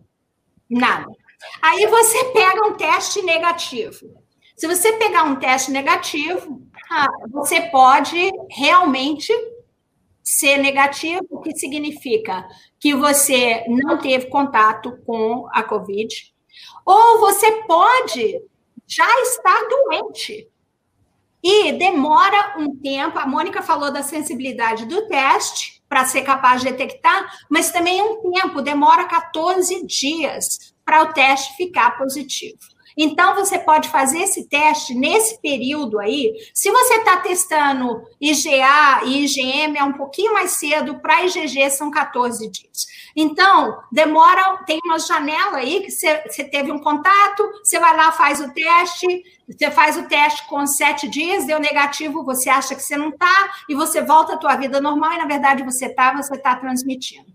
[0.69, 1.07] Nada.
[1.61, 4.21] Aí você pega um teste negativo.
[4.55, 9.33] Se você pegar um teste negativo, ah, você pode realmente
[10.23, 12.47] ser negativo, o que significa
[12.79, 16.31] que você não teve contato com a Covid,
[16.85, 18.39] ou você pode
[18.85, 20.47] já estar doente.
[21.43, 26.71] E demora um tempo, a Mônica falou da sensibilidade do teste para ser capaz de
[26.71, 30.45] detectar, mas também um tempo, demora 14 dias
[30.85, 32.57] para o teste ficar positivo.
[32.97, 36.33] Então, você pode fazer esse teste nesse período aí.
[36.53, 41.91] Se você está testando IgA e IgM, é um pouquinho mais cedo, para IgG são
[41.91, 42.85] 14 dias.
[43.15, 48.11] Então, demora, tem uma janela aí que você, você teve um contato, você vai lá,
[48.11, 52.81] faz o teste, você faz o teste com sete dias, deu negativo, você acha que
[52.81, 56.13] você não está, e você volta à tua vida normal, e na verdade você está,
[56.15, 57.31] você está transmitindo.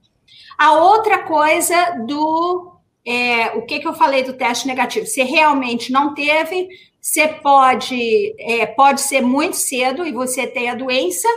[0.58, 5.06] A outra coisa do é, o que, que eu falei do teste negativo?
[5.06, 6.68] Se realmente não teve,
[7.00, 11.28] você pode, é, pode ser muito cedo e você tem a doença,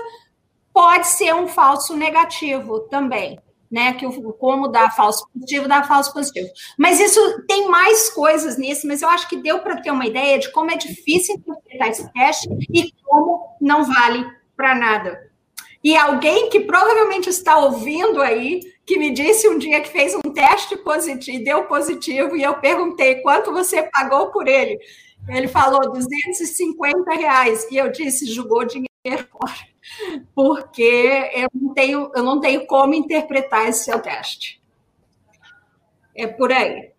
[0.73, 3.39] pode ser um falso negativo também,
[3.71, 3.93] né?
[3.93, 6.49] Que o, como dá falso positivo, dá falso positivo.
[6.77, 10.39] Mas isso tem mais coisas nisso, mas eu acho que deu para ter uma ideia
[10.39, 15.29] de como é difícil interpretar esse teste e como não vale para nada.
[15.83, 20.33] E alguém que provavelmente está ouvindo aí, que me disse um dia que fez um
[20.33, 24.77] teste positivo, deu positivo, e eu perguntei quanto você pagou por ele.
[25.29, 28.88] Ele falou 250 reais, e eu disse, jogou dinheiro
[30.35, 34.61] porque eu não tenho, eu não tenho como interpretar esse seu teste.
[36.15, 36.91] É por aí.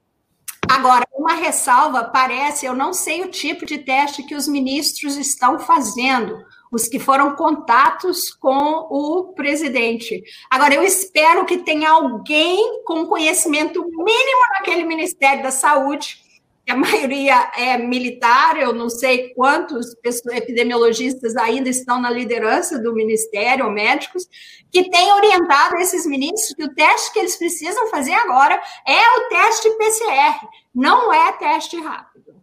[0.68, 5.58] Agora, uma ressalva, parece, eu não sei o tipo de teste que os ministros estão
[5.58, 10.22] fazendo, os que foram contatos com o presidente.
[10.48, 16.22] Agora, eu espero que tenha alguém com conhecimento mínimo naquele Ministério da Saúde,
[16.68, 19.94] a maioria é militar, eu não sei quantos
[20.30, 24.28] epidemiologistas ainda estão na liderança do Ministério, ou médicos,
[24.70, 29.28] que tenha orientado esses ministros que o teste que eles precisam fazer agora é o
[29.28, 32.34] teste PCR, não é teste rápido.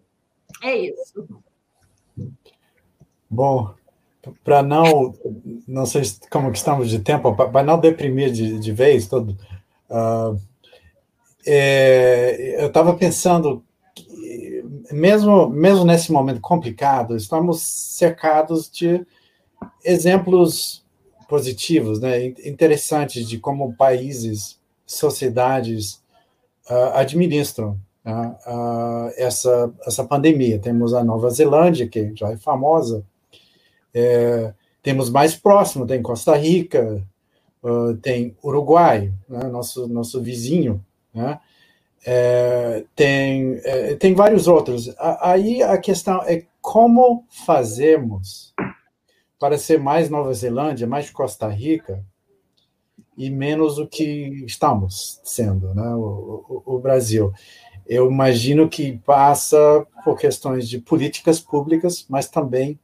[0.62, 1.28] É isso.
[3.30, 3.74] Bom,
[4.44, 5.14] para não,
[5.68, 9.38] não sei como que estamos de tempo, para não deprimir de, de vez todo,
[9.90, 10.40] uh,
[11.46, 13.64] é, eu estava pensando
[14.92, 17.62] mesmo mesmo nesse momento complicado, estamos
[17.96, 19.06] cercados de
[19.84, 20.84] exemplos
[21.28, 26.02] positivos, né, interessantes de como países, sociedades
[26.70, 30.60] uh, administram uh, essa essa pandemia.
[30.60, 33.04] Temos a Nova Zelândia que já é famosa
[34.00, 37.04] é, temos mais próximo, tem Costa Rica,
[37.64, 40.84] uh, tem Uruguai, né, nosso, nosso vizinho,
[41.14, 41.40] né?
[42.06, 44.94] É, tem, é, tem vários outros.
[45.22, 48.54] Aí a questão é como fazemos
[49.40, 52.04] para ser mais Nova Zelândia, mais Costa Rica,
[53.18, 55.90] e menos o que estamos sendo, né?
[55.96, 57.34] o, o, o Brasil.
[57.86, 62.80] Eu imagino que passa por questões de políticas públicas, mas também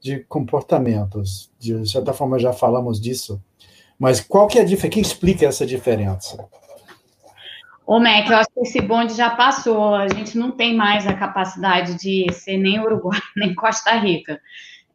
[0.00, 1.50] de comportamentos.
[1.58, 3.40] De certa forma, já falamos disso.
[3.98, 4.94] Mas qual que é a diferença?
[4.94, 6.44] que explica essa diferença?
[7.92, 9.94] Ô, Mac, eu acho que esse bonde já passou.
[9.94, 14.40] A gente não tem mais a capacidade de ser nem Uruguai, nem Costa Rica.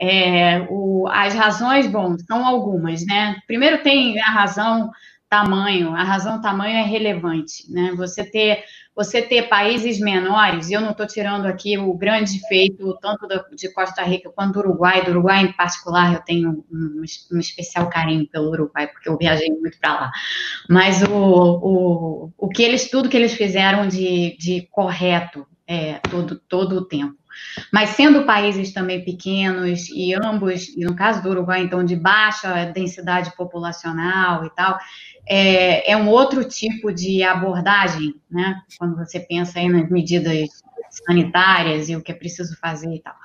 [0.01, 3.35] É, o, as razões, bom, são algumas, né?
[3.45, 4.89] Primeiro tem a razão
[5.29, 5.93] tamanho.
[5.93, 7.93] A razão tamanho é relevante, né?
[7.95, 8.63] Você ter
[8.97, 13.71] você ter países menores, e eu não estou tirando aqui o grande feito tanto de
[13.71, 18.27] Costa Rica quanto do Uruguai, do Uruguai em particular, eu tenho um, um especial carinho
[18.27, 20.11] pelo Uruguai, porque eu viajei muito para lá.
[20.67, 26.41] Mas o, o, o que eles, tudo que eles fizeram de, de correto é, todo,
[26.49, 27.15] todo o tempo.
[27.71, 32.65] Mas sendo países também pequenos e ambos, e no caso do Uruguai, então, de baixa
[32.65, 34.79] densidade populacional e tal,
[35.28, 38.61] é, é um outro tipo de abordagem, né?
[38.78, 40.49] Quando você pensa aí nas medidas
[40.89, 43.15] sanitárias e o que é preciso fazer e tal.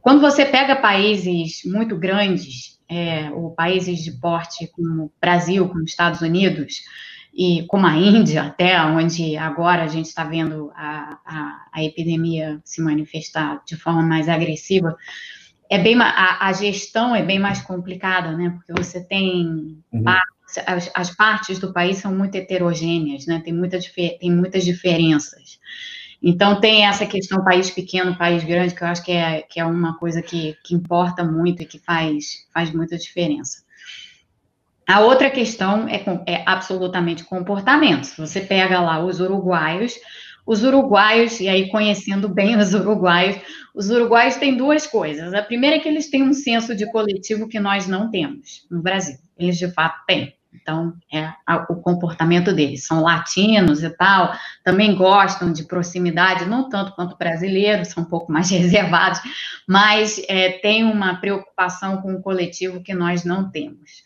[0.00, 5.84] Quando você pega países muito grandes, é, ou países de porte como o Brasil, como
[5.84, 6.82] Estados Unidos,
[7.34, 12.60] e como a Índia, até onde agora a gente está vendo a, a, a, epidemia
[12.62, 14.94] se manifestar de forma mais agressiva,
[15.70, 18.50] é bem a, a gestão é bem mais complicada, né?
[18.50, 20.04] Porque você tem uhum.
[20.66, 23.40] As, as, partes do país são muito heterogêneas, né?
[23.44, 23.78] Tem, muita,
[24.18, 25.58] tem muitas diferenças.
[26.22, 29.64] Então tem essa questão país pequeno, país grande, que eu acho que é, que é
[29.64, 33.62] uma coisa que, que importa muito e que faz, faz muita diferença.
[34.86, 38.04] A outra questão é, é absolutamente comportamento.
[38.04, 39.94] Se você pega lá os uruguaios,
[40.46, 43.40] os uruguaios, e aí conhecendo bem os uruguaios,
[43.74, 45.32] os uruguaios têm duas coisas.
[45.34, 48.82] A primeira é que eles têm um senso de coletivo que nós não temos no
[48.82, 49.16] Brasil.
[49.38, 50.34] Eles de fato têm.
[50.54, 51.32] Então, é
[51.68, 52.86] o comportamento deles.
[52.86, 54.32] São latinos e tal,
[54.62, 59.20] também gostam de proximidade, não tanto quanto brasileiros, são um pouco mais reservados,
[59.66, 64.02] mas é, tem uma preocupação com o coletivo que nós não temos.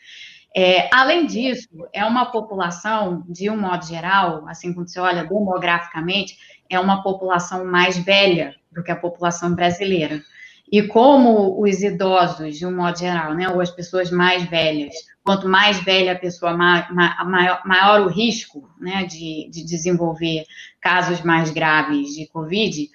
[0.55, 6.39] É, além disso, é uma população, de um modo geral, assim, quando você olha demograficamente,
[6.71, 10.23] é uma população mais velha do que a população brasileira.
[10.71, 15.49] E como os idosos, de um modo geral, né, ou as pessoas mais velhas, quanto
[15.49, 20.45] mais velha a pessoa, maior, maior o risco né, de, de desenvolver
[20.81, 22.89] casos mais graves de Covid,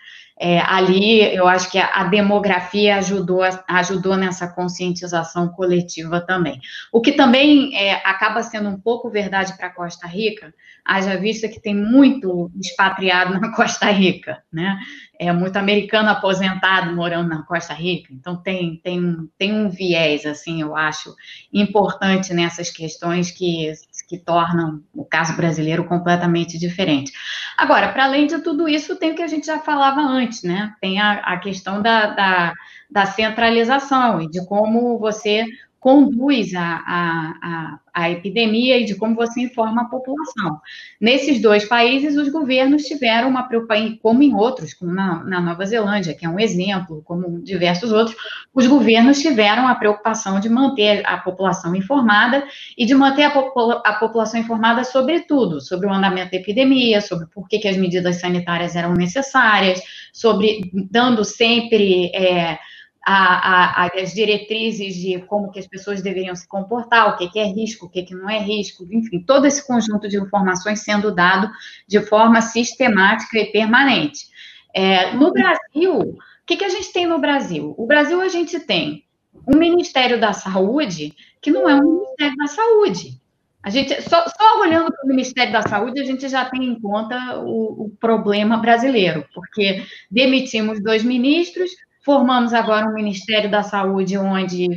[0.44, 6.60] é, ali eu acho que a, a, demografia ajudou, ajudou nessa conscientização coletiva também.
[6.92, 10.52] O que também é, acaba sendo um pouco verdade para Costa Rica,
[10.84, 14.80] haja vista que tem muito expatriado na Costa Rica, né?
[15.20, 20.64] É muito americano aposentado morando na Costa Rica, então tem, tem, tem um viés, assim,
[20.64, 21.14] eu acho,
[21.54, 23.72] importante nessas questões que,
[24.12, 27.14] que tornam o caso brasileiro completamente diferente.
[27.58, 30.74] Agora, para além de tudo isso, tem o que a gente já falava antes, né?
[30.82, 32.54] Tem a, a questão da, da,
[32.90, 35.46] da centralização e de como você
[35.82, 40.62] conduz a, a, a, epidemia e de como você informa a população.
[41.02, 45.66] Nesses dois países, os governos tiveram uma preocupação, como em outros, como na, na, Nova
[45.66, 48.16] Zelândia, que é um exemplo, como diversos outros,
[48.54, 52.46] os governos tiveram a preocupação de manter a população informada
[52.78, 57.02] e de manter a, popula a população informada sobre tudo, sobre o andamento da epidemia,
[57.02, 59.82] sobre por que, que as medidas sanitárias eram necessárias,
[60.14, 62.12] sobre dando sempre.
[62.14, 62.60] É,
[63.06, 67.40] a, a, as diretrizes de como que as pessoas deveriam se comportar, o que, que
[67.40, 71.14] é risco, o que, que não é risco, enfim, todo esse conjunto de informações sendo
[71.14, 71.50] dado
[71.88, 74.28] de forma sistemática e permanente.
[74.74, 77.74] É, no Brasil, o que, que a gente tem no Brasil?
[77.78, 79.04] O Brasil a gente tem
[79.48, 83.22] um Ministério da Saúde que não é um Ministério da Saúde.
[83.64, 86.80] A gente, só, só olhando para o Ministério da Saúde, a gente já tem em
[86.80, 91.70] conta o, o problema brasileiro, porque demitimos dois ministros,
[92.04, 94.68] Formamos agora um Ministério da Saúde, onde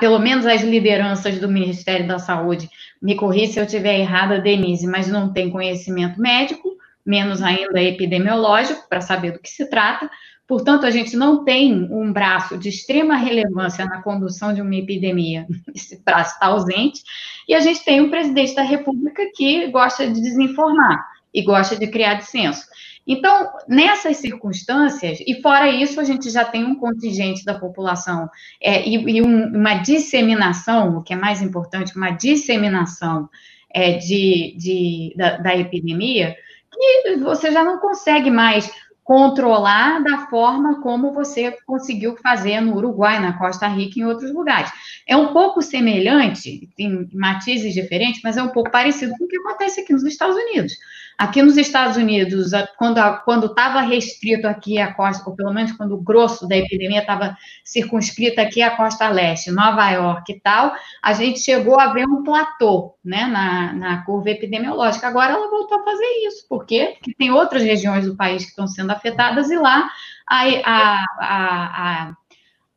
[0.00, 2.68] pelo menos as lideranças do Ministério da Saúde,
[3.00, 8.88] me corri se eu estiver errada, Denise, mas não tem conhecimento médico, menos ainda epidemiológico,
[8.88, 10.10] para saber do que se trata.
[10.46, 15.46] Portanto, a gente não tem um braço de extrema relevância na condução de uma epidemia,
[15.74, 17.02] esse braço está ausente,
[17.48, 21.86] e a gente tem um presidente da República que gosta de desinformar e gosta de
[21.86, 22.66] criar dissenso.
[23.06, 28.30] Então, nessas circunstâncias, e fora isso, a gente já tem um contingente da população
[28.60, 33.28] é, e, e um, uma disseminação, o que é mais importante, uma disseminação
[33.74, 36.36] é, de, de da, da epidemia,
[36.72, 38.70] que você já não consegue mais
[39.04, 44.32] controlar da forma como você conseguiu fazer no Uruguai, na Costa Rica e em outros
[44.32, 44.70] lugares.
[45.06, 49.36] É um pouco semelhante, tem matizes diferentes, mas é um pouco parecido com o que
[49.36, 50.74] acontece aqui nos Estados Unidos.
[51.18, 56.02] Aqui nos Estados Unidos, quando estava restrito aqui a costa, ou pelo menos quando o
[56.02, 61.40] grosso da epidemia estava circunscrito aqui à costa leste, Nova York e tal, a gente
[61.40, 65.06] chegou a ver um platô né, na, na curva epidemiológica.
[65.06, 66.96] Agora ela voltou a fazer isso, por quê?
[66.98, 69.88] Porque tem outras regiões do país que estão sendo afetadas e lá
[70.26, 72.16] a, a, a,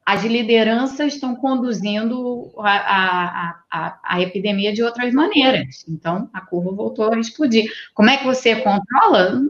[0.05, 5.83] as lideranças estão conduzindo a, a, a, a, epidemia de outras maneiras.
[5.89, 7.71] Então, a curva voltou a explodir.
[7.93, 9.41] Como é que você controla?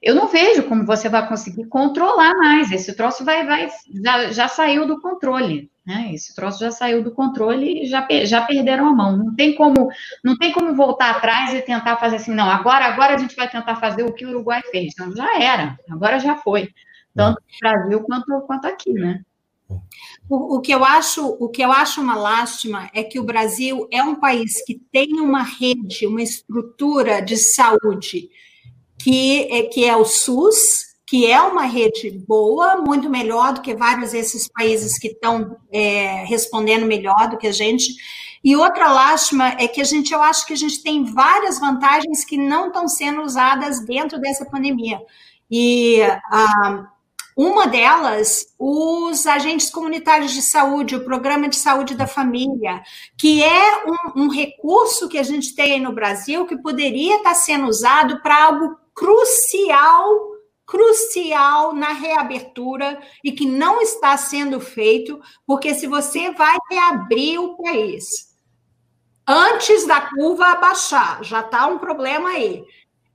[0.00, 2.72] Eu não vejo como você vai conseguir controlar mais.
[2.72, 3.68] Esse troço vai, vai
[4.02, 5.70] já, já saiu do controle.
[5.84, 6.12] Né?
[6.14, 9.18] Esse troço já saiu do controle e já, já perderam a mão.
[9.18, 9.90] Não tem como
[10.24, 13.50] não tem como voltar atrás e tentar fazer assim, não, agora, agora a gente vai
[13.50, 14.94] tentar fazer o que o Uruguai fez.
[14.94, 16.70] Então, já era, agora já foi.
[17.14, 19.20] Tanto no Brasil quanto, quanto aqui, né?
[20.28, 23.88] O, o, que eu acho, o que eu acho uma lástima é que o Brasil
[23.90, 28.30] é um país que tem uma rede, uma estrutura de saúde
[29.02, 33.74] que é, que é o SUS, que é uma rede boa, muito melhor do que
[33.74, 37.94] vários desses países que estão é, respondendo melhor do que a gente.
[38.44, 42.24] E outra lástima é que a gente, eu acho que a gente tem várias vantagens
[42.24, 45.00] que não estão sendo usadas dentro dessa pandemia.
[45.50, 46.00] E
[46.30, 46.88] ah,
[47.36, 52.82] uma delas, os agentes comunitários de saúde, o programa de saúde da família,
[53.16, 57.66] que é um, um recurso que a gente tem no Brasil que poderia estar sendo
[57.66, 60.08] usado para algo crucial,
[60.66, 67.56] crucial na reabertura e que não está sendo feito, porque se você vai reabrir o
[67.56, 68.30] país
[69.26, 72.64] antes da curva abaixar, já está um problema aí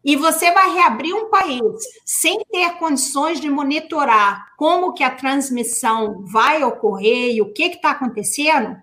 [0.06, 1.64] e você vai reabrir um país
[2.06, 7.90] sem ter condições de monitorar como que a transmissão vai ocorrer e o que está
[7.90, 8.78] acontecendo,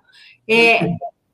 [0.48, 0.80] é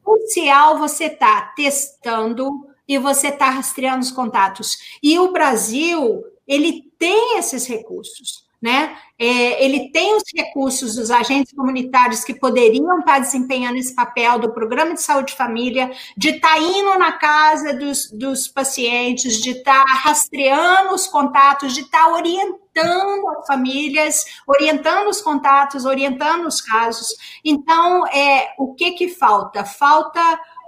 [0.04, 4.76] crucial você estar tá testando e você estar tá rastreando os contatos.
[5.02, 8.96] E o Brasil, ele tem esses recursos né?
[9.16, 14.52] É, ele tem os recursos dos agentes comunitários que poderiam estar desempenhando esse papel do
[14.52, 19.84] programa de saúde família, de estar tá indo na casa dos, dos pacientes, de estar
[19.84, 26.60] tá rastreando os contatos, de estar tá orientando as famílias, orientando os contatos, orientando os
[26.60, 27.08] casos.
[27.44, 29.64] Então, é, o que que falta?
[29.64, 30.20] Falta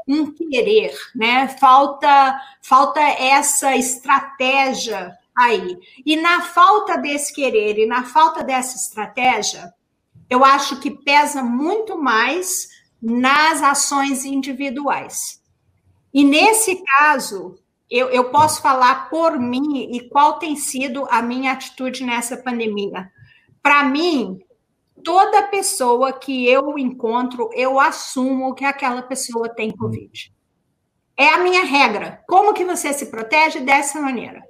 [0.08, 1.48] um querer, né?
[1.60, 5.78] Falta, falta essa estratégia aí.
[6.04, 9.72] E na falta desse querer e na falta dessa estratégia,
[10.28, 12.68] eu acho que pesa muito mais
[13.02, 15.42] nas ações individuais.
[16.12, 17.58] E nesse caso,
[17.90, 23.10] eu, eu posso falar por mim e qual tem sido a minha atitude nessa pandemia.
[23.62, 24.40] Para mim,
[25.02, 30.32] toda pessoa que eu encontro, eu assumo que aquela pessoa tem Covid.
[31.16, 32.22] É a minha regra.
[32.28, 34.42] Como que você se protege dessa maneira?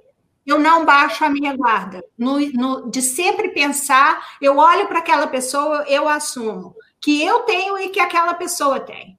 [0.45, 2.03] Eu não baixo a minha guarda.
[2.17, 7.77] No, no, de sempre pensar, eu olho para aquela pessoa, eu assumo que eu tenho
[7.79, 9.17] e que aquela pessoa tem.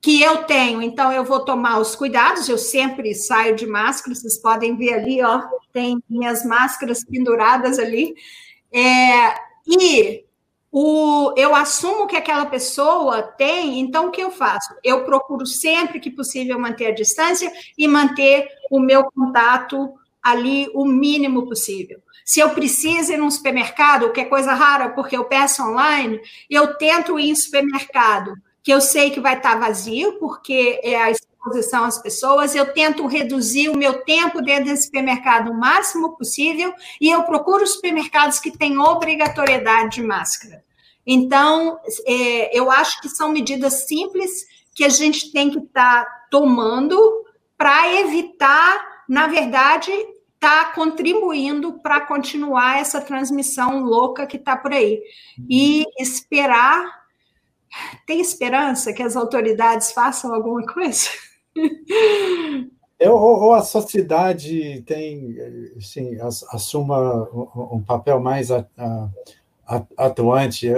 [0.00, 4.40] Que eu tenho, então eu vou tomar os cuidados, eu sempre saio de máscara, vocês
[4.40, 5.42] podem ver ali, ó,
[5.72, 8.14] tem minhas máscaras penduradas ali.
[8.72, 9.34] É,
[9.66, 10.24] e
[10.72, 14.72] o, eu assumo que aquela pessoa tem, então o que eu faço?
[14.82, 19.92] Eu procuro sempre que possível manter a distância e manter o meu contato
[20.22, 22.00] ali o mínimo possível.
[22.24, 26.76] Se eu preciso ir num supermercado, que é coisa rara, porque eu peço online, eu
[26.76, 31.84] tento ir em supermercado, que eu sei que vai estar vazio, porque é a exposição
[31.84, 37.10] às pessoas, eu tento reduzir o meu tempo dentro desse supermercado o máximo possível, e
[37.10, 40.62] eu procuro supermercados que têm obrigatoriedade de máscara.
[41.06, 44.30] Então, é, eu acho que são medidas simples
[44.74, 47.24] que a gente tem que estar tá tomando
[47.56, 49.90] para evitar na verdade,
[50.36, 55.02] está contribuindo para continuar essa transmissão louca que está por aí.
[55.48, 57.00] E esperar.
[58.06, 61.08] Tem esperança que as autoridades façam alguma coisa?
[63.00, 65.34] Eu, ou a sociedade tem,
[65.80, 67.28] sim, assuma
[67.72, 68.48] um papel mais
[69.96, 70.68] atuante.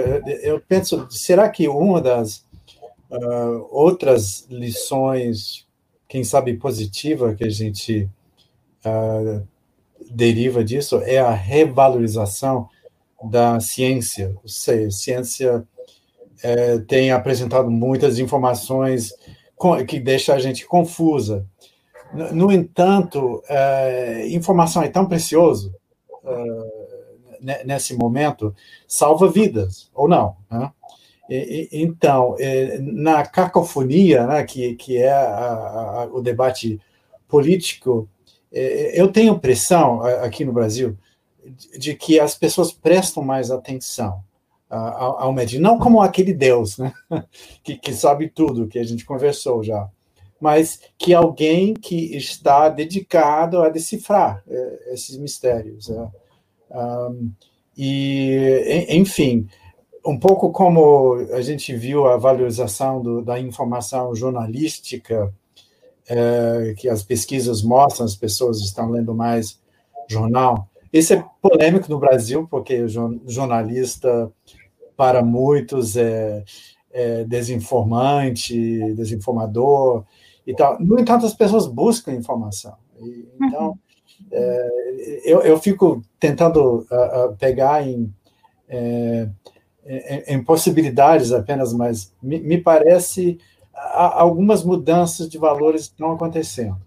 [0.41, 2.37] Eu penso, será que uma das
[3.11, 5.67] uh, outras lições,
[6.07, 8.09] quem sabe positiva, que a gente
[10.11, 12.67] deriva disso é a revalorização
[13.23, 14.35] da ciência.
[14.43, 15.65] A ciência
[16.41, 19.13] é, tem apresentado muitas informações
[19.87, 21.45] que deixam a gente confusa.
[22.13, 25.73] No, entanto, é, informação é tão precioso
[27.41, 28.53] é, nesse momento,
[28.87, 30.35] salva vidas, ou não.
[30.51, 30.71] Né?
[31.29, 36.79] E, então, é, na cacofonia, né, que, que é a, a, o debate
[37.27, 38.07] político,
[38.53, 40.97] eu tenho impressão aqui no Brasil
[41.77, 44.23] de que as pessoas prestam mais atenção
[44.69, 46.91] ao médico, não como aquele Deus, né,
[47.63, 49.87] que, que sabe tudo, que a gente conversou já,
[50.39, 55.89] mas que alguém que está dedicado a decifrar é, esses mistérios.
[55.89, 56.07] É.
[57.77, 59.47] e, enfim,
[60.05, 65.31] um pouco como a gente viu a valorização do, da informação jornalística,
[66.07, 69.59] é, que as pesquisas mostram, as pessoas estão lendo mais
[70.07, 70.67] jornal.
[70.91, 72.87] Isso é polêmico no Brasil, porque
[73.25, 74.31] jornalista,
[74.95, 76.43] para muitos, é,
[76.91, 80.05] é desinformante, desinformador
[80.45, 80.79] e tal.
[80.79, 82.75] No entanto, as pessoas buscam informação.
[83.01, 83.77] E, então,
[84.31, 88.13] é, eu, eu fico tentando uh, uh, pegar em,
[88.69, 89.27] é,
[89.85, 93.39] em, em, possibilidades apenas, mas me, me parece
[93.91, 96.77] algumas mudanças de valores estão acontecendo.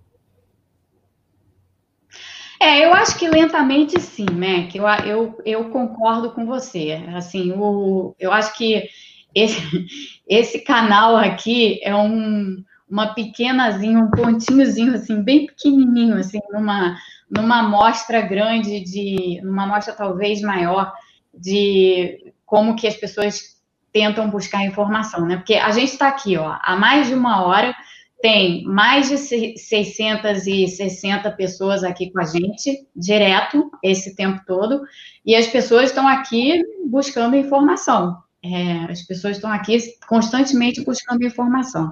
[2.60, 4.74] É, eu acho que lentamente sim, Mac.
[4.74, 6.92] Eu, eu, eu concordo com você.
[7.14, 8.88] Assim, o, eu acho que
[9.34, 9.60] esse,
[10.26, 16.96] esse canal aqui é um, uma pequenazinha, um pontinhozinho assim, bem pequenininho, assim, numa,
[17.30, 20.92] numa amostra grande de, numa amostra talvez maior
[21.34, 23.55] de como que as pessoas
[23.96, 25.38] tentam buscar informação, né?
[25.38, 27.74] Porque a gente está aqui, ó, há mais de uma hora,
[28.20, 34.82] tem mais de 660 pessoas aqui com a gente, direto, esse tempo todo,
[35.24, 38.18] e as pessoas estão aqui buscando informação.
[38.44, 41.90] É, as pessoas estão aqui constantemente buscando informação.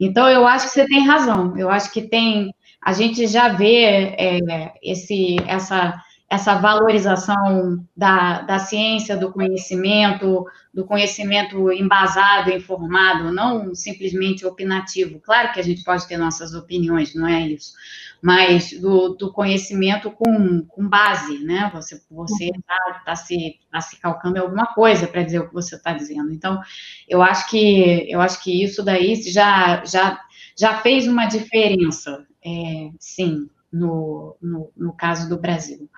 [0.00, 1.54] Então, eu acho que você tem razão.
[1.58, 2.54] Eu acho que tem.
[2.80, 10.82] A gente já vê é, esse, essa, essa valorização da, da ciência, do conhecimento, do
[10.86, 15.20] conhecimento embasado, informado, não simplesmente opinativo.
[15.20, 17.74] Claro que a gente pode ter nossas opiniões, não é isso,
[18.22, 21.70] mas do, do conhecimento com, com base, né?
[21.74, 25.52] Você você está tá se, tá se calcando em alguma coisa para dizer o que
[25.54, 26.32] você está dizendo.
[26.32, 26.58] Então,
[27.06, 30.18] eu acho que eu acho que isso daí já já
[30.58, 35.88] já fez uma diferença, é, sim, no, no, no, caso do Brasil.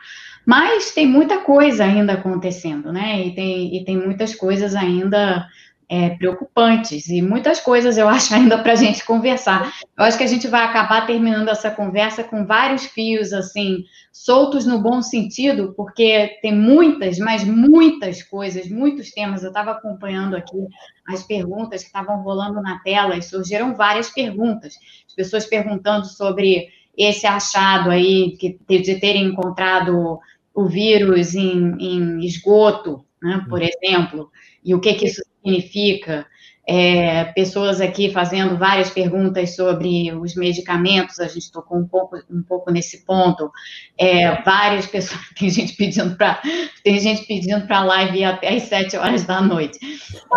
[0.47, 3.27] Mas tem muita coisa ainda acontecendo, né?
[3.27, 5.47] E tem, e tem muitas coisas ainda
[5.89, 9.73] é, preocupantes, e muitas coisas eu acho ainda para a gente conversar.
[9.97, 14.67] Eu acho que a gente vai acabar terminando essa conversa com vários fios, assim, soltos
[14.67, 19.43] no bom sentido, porque tem muitas, mas muitas coisas, muitos temas.
[19.43, 20.67] Eu estava acompanhando aqui
[21.09, 24.75] as perguntas que estavam rolando na tela e surgiram várias perguntas.
[25.07, 30.19] As pessoas perguntando sobre esse achado aí que, de terem encontrado
[30.55, 33.69] o vírus em, em esgoto, né, por uhum.
[33.69, 34.31] exemplo,
[34.65, 36.27] e o que, que isso significa.
[36.67, 42.43] É, pessoas aqui fazendo várias perguntas sobre os medicamentos, a gente tocou um pouco, um
[42.43, 43.51] pouco nesse ponto.
[43.99, 46.41] É, várias pessoas, tem gente pedindo para
[46.83, 49.79] tem gente pedindo para a live até às sete horas da noite.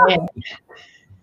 [0.10, 0.18] É.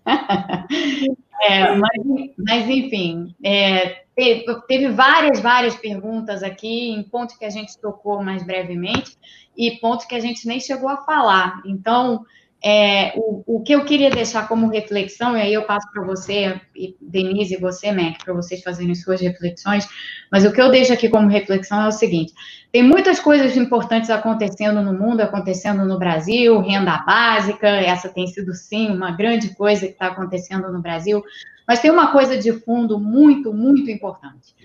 [1.41, 1.91] é mas,
[2.37, 8.23] mas, enfim, é, teve, teve várias, várias perguntas aqui, em pontos que a gente tocou
[8.23, 9.17] mais brevemente,
[9.57, 11.61] e pontos que a gente nem chegou a falar.
[11.65, 12.25] Então,
[12.67, 16.59] é, o, o que eu queria deixar como reflexão, e aí eu passo para você,
[16.99, 19.87] Denise e você, Mac, para vocês fazerem suas reflexões,
[20.31, 22.33] mas o que eu deixo aqui como reflexão é o seguinte:
[22.71, 28.51] tem muitas coisas importantes acontecendo no mundo, acontecendo no Brasil, renda básica, essa tem sido
[28.55, 31.23] sim uma grande coisa que está acontecendo no Brasil,
[31.67, 34.55] mas tem uma coisa de fundo muito, muito importante.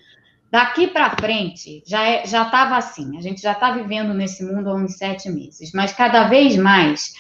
[0.51, 4.71] Daqui para frente, já é, já estava assim, a gente já está vivendo nesse mundo
[4.71, 7.13] há uns sete meses, mas cada vez mais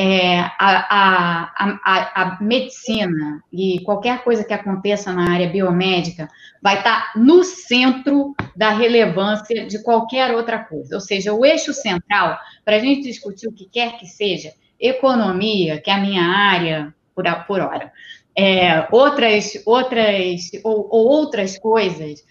[0.00, 6.28] é, a, a, a, a, medicina e qualquer coisa que aconteça na área biomédica
[6.62, 10.94] vai estar tá no centro da relevância de qualquer outra coisa.
[10.94, 15.80] Ou seja, o eixo central, para a gente discutir o que quer que seja, economia,
[15.80, 17.92] que é a minha área por, por hora,
[18.36, 22.24] é, outras, outras ou, ou outras coisas,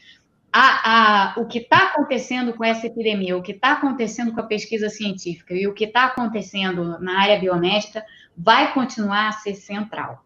[0.52, 4.48] a, a, o que está acontecendo com essa epidemia, o que está acontecendo com a
[4.48, 8.04] pesquisa científica e o que está acontecendo na área biomédica
[8.36, 10.24] vai continuar a ser central.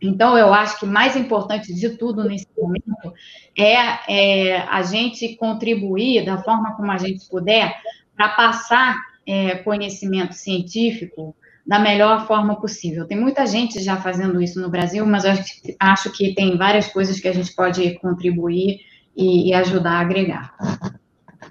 [0.00, 3.12] Então, eu acho que mais importante de tudo nesse momento
[3.56, 7.74] é, é a gente contribuir da forma como a gente puder
[8.16, 8.96] para passar
[9.26, 11.34] é, conhecimento científico
[11.66, 13.06] da melhor forma possível.
[13.06, 16.88] Tem muita gente já fazendo isso no Brasil, mas acho que, acho que tem várias
[16.88, 18.80] coisas que a gente pode contribuir
[19.18, 20.54] e, e ajudar a agregar.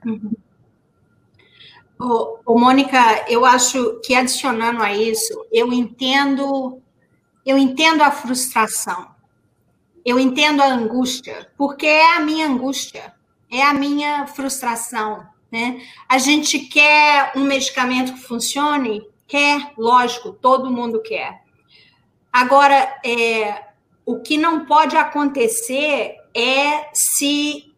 [0.06, 0.32] Uhum.
[2.00, 6.82] Ô, ô, Mônica, eu acho que adicionando a isso, eu entendo,
[7.46, 9.10] eu entendo a frustração,
[10.06, 13.14] eu entendo a angústia, porque é a minha angústia,
[13.52, 15.82] é a minha frustração, né?
[16.08, 21.42] A gente quer um medicamento que funcione Quer, lógico, todo mundo quer.
[22.32, 23.66] Agora, é,
[24.06, 27.74] o que não pode acontecer é se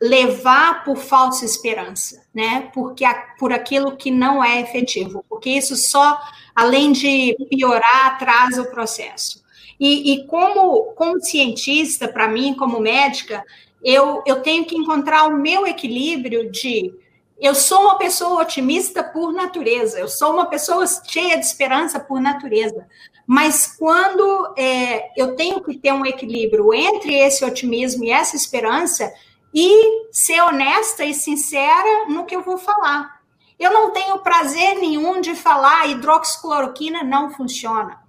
[0.00, 2.70] levar por falsa esperança, né?
[2.74, 3.04] Porque
[3.38, 6.20] por aquilo que não é efetivo, porque isso só,
[6.54, 9.42] além de piorar, atrasa o processo.
[9.78, 13.44] E, e como, como cientista, para mim, como médica,
[13.82, 16.92] eu, eu tenho que encontrar o meu equilíbrio de
[17.40, 22.20] eu sou uma pessoa otimista por natureza, eu sou uma pessoa cheia de esperança por
[22.20, 22.86] natureza.
[23.32, 29.10] Mas quando é, eu tenho que ter um equilíbrio entre esse otimismo e essa esperança,
[29.54, 33.22] e ser honesta e sincera no que eu vou falar.
[33.58, 38.02] Eu não tenho prazer nenhum de falar hidroxicloroquina não funciona.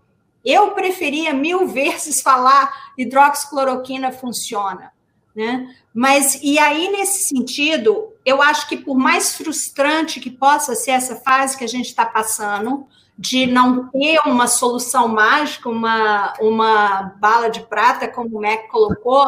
[0.44, 4.92] Eu preferia mil vezes falar hidroxicloroquina funciona.
[5.36, 5.76] Né?
[5.94, 11.16] Mas, e aí, nesse sentido, eu acho que por mais frustrante que possa ser essa
[11.16, 12.86] fase que a gente está passando,
[13.18, 19.28] de não ter uma solução mágica, uma, uma bala de prata, como o Mac colocou,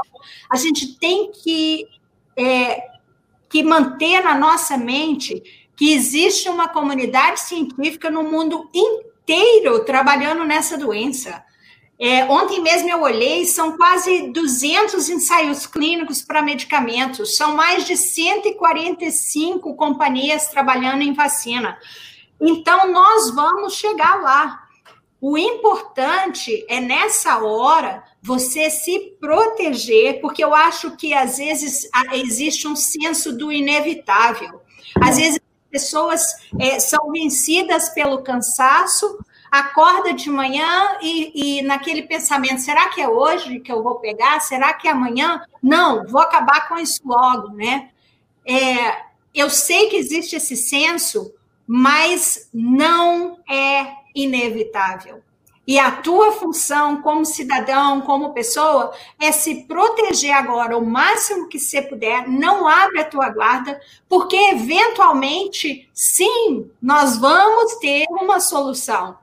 [0.49, 1.88] a gente tem que,
[2.36, 2.84] é,
[3.48, 5.44] que manter na nossa mente
[5.76, 11.44] que existe uma comunidade científica no mundo inteiro trabalhando nessa doença.
[11.98, 17.96] É, ontem mesmo eu olhei, são quase 200 ensaios clínicos para medicamentos, são mais de
[17.96, 21.78] 145 companhias trabalhando em vacina.
[22.40, 24.62] Então, nós vamos chegar lá.
[25.22, 32.68] O importante é nessa hora você se proteger, porque eu acho que às vezes existe
[32.68, 34.62] um senso do inevitável.
[35.02, 35.40] Às vezes
[35.72, 36.22] pessoas
[36.60, 39.18] é, são vencidas pelo cansaço,
[39.60, 44.40] acorda de manhã e, e, naquele pensamento: será que é hoje que eu vou pegar?
[44.41, 45.41] Será que é amanhã?
[45.61, 47.90] Não, vou acabar com isso logo, né?
[48.45, 49.03] É,
[49.34, 51.34] eu sei que existe esse senso,
[51.68, 55.22] mas não é inevitável.
[55.68, 61.57] E a tua função como cidadão, como pessoa, é se proteger agora o máximo que
[61.57, 69.18] você puder, não abre a tua guarda, porque eventualmente, sim, nós vamos ter uma solução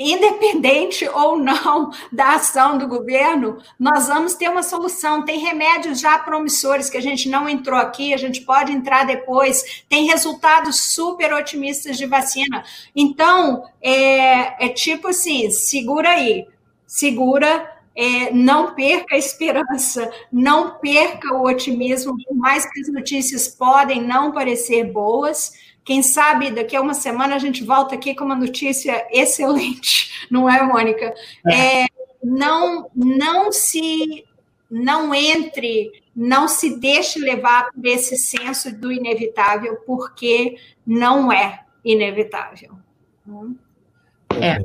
[0.00, 5.26] independente ou não da ação do governo, nós vamos ter uma solução.
[5.26, 9.84] Tem remédios já promissores que a gente não entrou aqui, a gente pode entrar depois.
[9.90, 12.64] Tem resultados super otimistas de vacina.
[12.96, 16.46] Então, é, é tipo assim: segura aí,
[16.86, 17.76] segura.
[17.92, 24.00] É, não perca a esperança, não perca o otimismo, por mais que as notícias podem
[24.00, 25.52] não parecer boas,
[25.84, 30.48] quem sabe daqui a uma semana a gente volta aqui com uma notícia excelente, não
[30.48, 31.14] é, Mônica?
[31.46, 31.82] É.
[31.82, 31.86] É,
[32.22, 34.24] não, não se
[34.70, 42.78] não entre, não se deixe levar por esse senso do inevitável, porque não é inevitável.
[44.40, 44.64] É.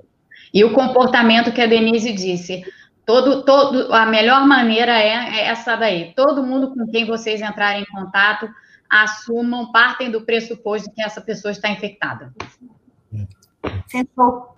[0.54, 2.64] E o comportamento que a Denise disse,
[3.06, 6.14] todo, todo, a melhor maneira é, é essa daí.
[6.16, 8.48] Todo mundo com quem vocês entrarem em contato,
[8.90, 12.34] assumam, partem do pressuposto de que essa pessoa está infectada.
[13.88, 14.56] Sentou.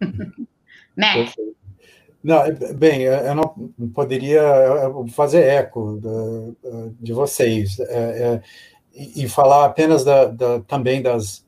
[0.96, 1.30] né?
[2.22, 2.42] Não,
[2.74, 4.42] bem, eu não poderia
[5.12, 6.00] fazer eco
[7.00, 8.42] de vocês é, é,
[8.92, 11.46] e falar apenas da, da, também das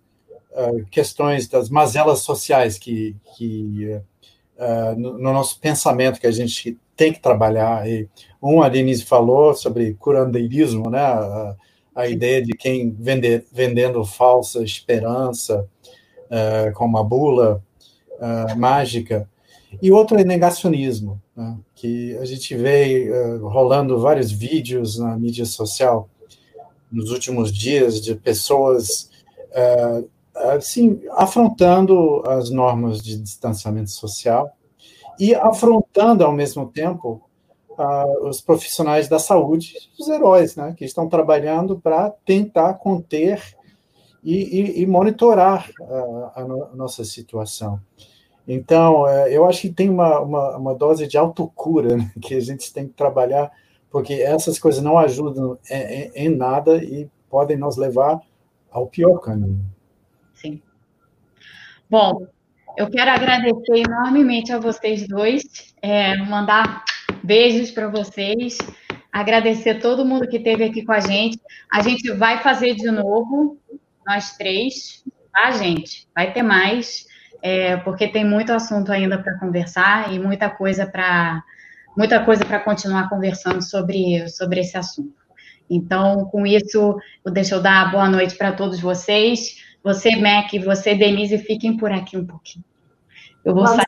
[0.52, 4.00] uh, questões das mazelas sociais que, que
[4.56, 7.88] uh, no, no, nosso pensamento que a gente tem que trabalhar.
[7.88, 8.08] E
[8.40, 11.00] um, a Denise falou sobre curandeirismo, né?
[11.94, 15.68] A ideia de quem vender, vendendo falsa esperança
[16.30, 17.62] uh, com uma bula
[18.18, 19.28] uh, mágica.
[19.80, 25.44] E outro é negacionismo, né, que a gente vê uh, rolando vários vídeos na mídia
[25.44, 26.08] social
[26.90, 29.08] nos últimos dias de pessoas
[30.34, 34.50] assim afrontando as normas de distanciamento social
[35.18, 37.29] e afrontando ao mesmo tempo
[38.22, 43.42] os profissionais da saúde, os heróis, né, que estão trabalhando para tentar conter
[44.22, 45.70] e, e, e monitorar
[46.34, 47.80] a, no, nossa situação.
[48.46, 52.40] Então, uh, eu acho que tem uma, uma, uma dose de autocura né, que a
[52.40, 53.50] gente tem que trabalhar,
[53.90, 58.20] porque essas coisas não ajudam em, em, em nada e podem nos levar
[58.70, 59.64] ao pior caminho.
[60.34, 60.60] Sim.
[61.88, 62.26] Bom,
[62.76, 65.42] eu quero agradecer enormemente a vocês dois,
[65.82, 66.84] é, mandar
[67.30, 68.58] Beijos para vocês.
[69.12, 71.38] Agradecer todo mundo que esteve aqui com a gente.
[71.72, 73.56] A gente vai fazer de novo,
[74.04, 76.08] nós três, tá, gente?
[76.12, 77.06] Vai ter mais,
[77.40, 81.40] é, porque tem muito assunto ainda para conversar e muita coisa para
[81.96, 85.14] muita coisa para continuar conversando sobre, sobre esse assunto.
[85.70, 86.98] Então, com isso,
[87.32, 89.54] deixa eu dar boa noite para todos vocês.
[89.84, 92.64] Você, Mac, você, Denise, fiquem por aqui um pouquinho.
[93.44, 93.86] Eu vou sair.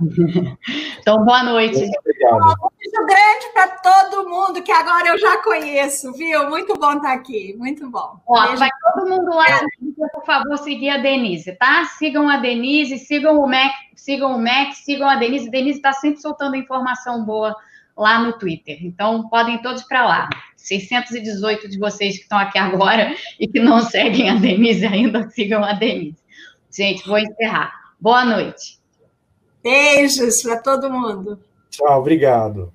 [1.00, 1.76] Então, boa noite.
[1.76, 2.36] Obrigado.
[2.36, 4.62] Um beijo grande para todo mundo.
[4.62, 6.48] que agora eu já conheço, viu?
[6.48, 8.20] Muito bom estar aqui, muito bom.
[8.26, 9.60] Ó, vai todo mundo lá, é.
[10.12, 11.84] por favor, seguir a Denise, tá?
[11.98, 15.50] Sigam a Denise, sigam o Mac, sigam o Mac, sigam a Denise.
[15.50, 17.54] Denise está sempre soltando informação boa
[17.96, 18.78] lá no Twitter.
[18.82, 20.28] Então, podem todos para lá.
[20.56, 25.62] 618 de vocês que estão aqui agora e que não seguem a Denise ainda, sigam
[25.62, 26.22] a Denise.
[26.74, 27.72] Gente, vou encerrar.
[28.00, 28.83] Boa noite.
[29.64, 31.38] Beijos para todo mundo.
[31.70, 32.70] Tchau, obrigado.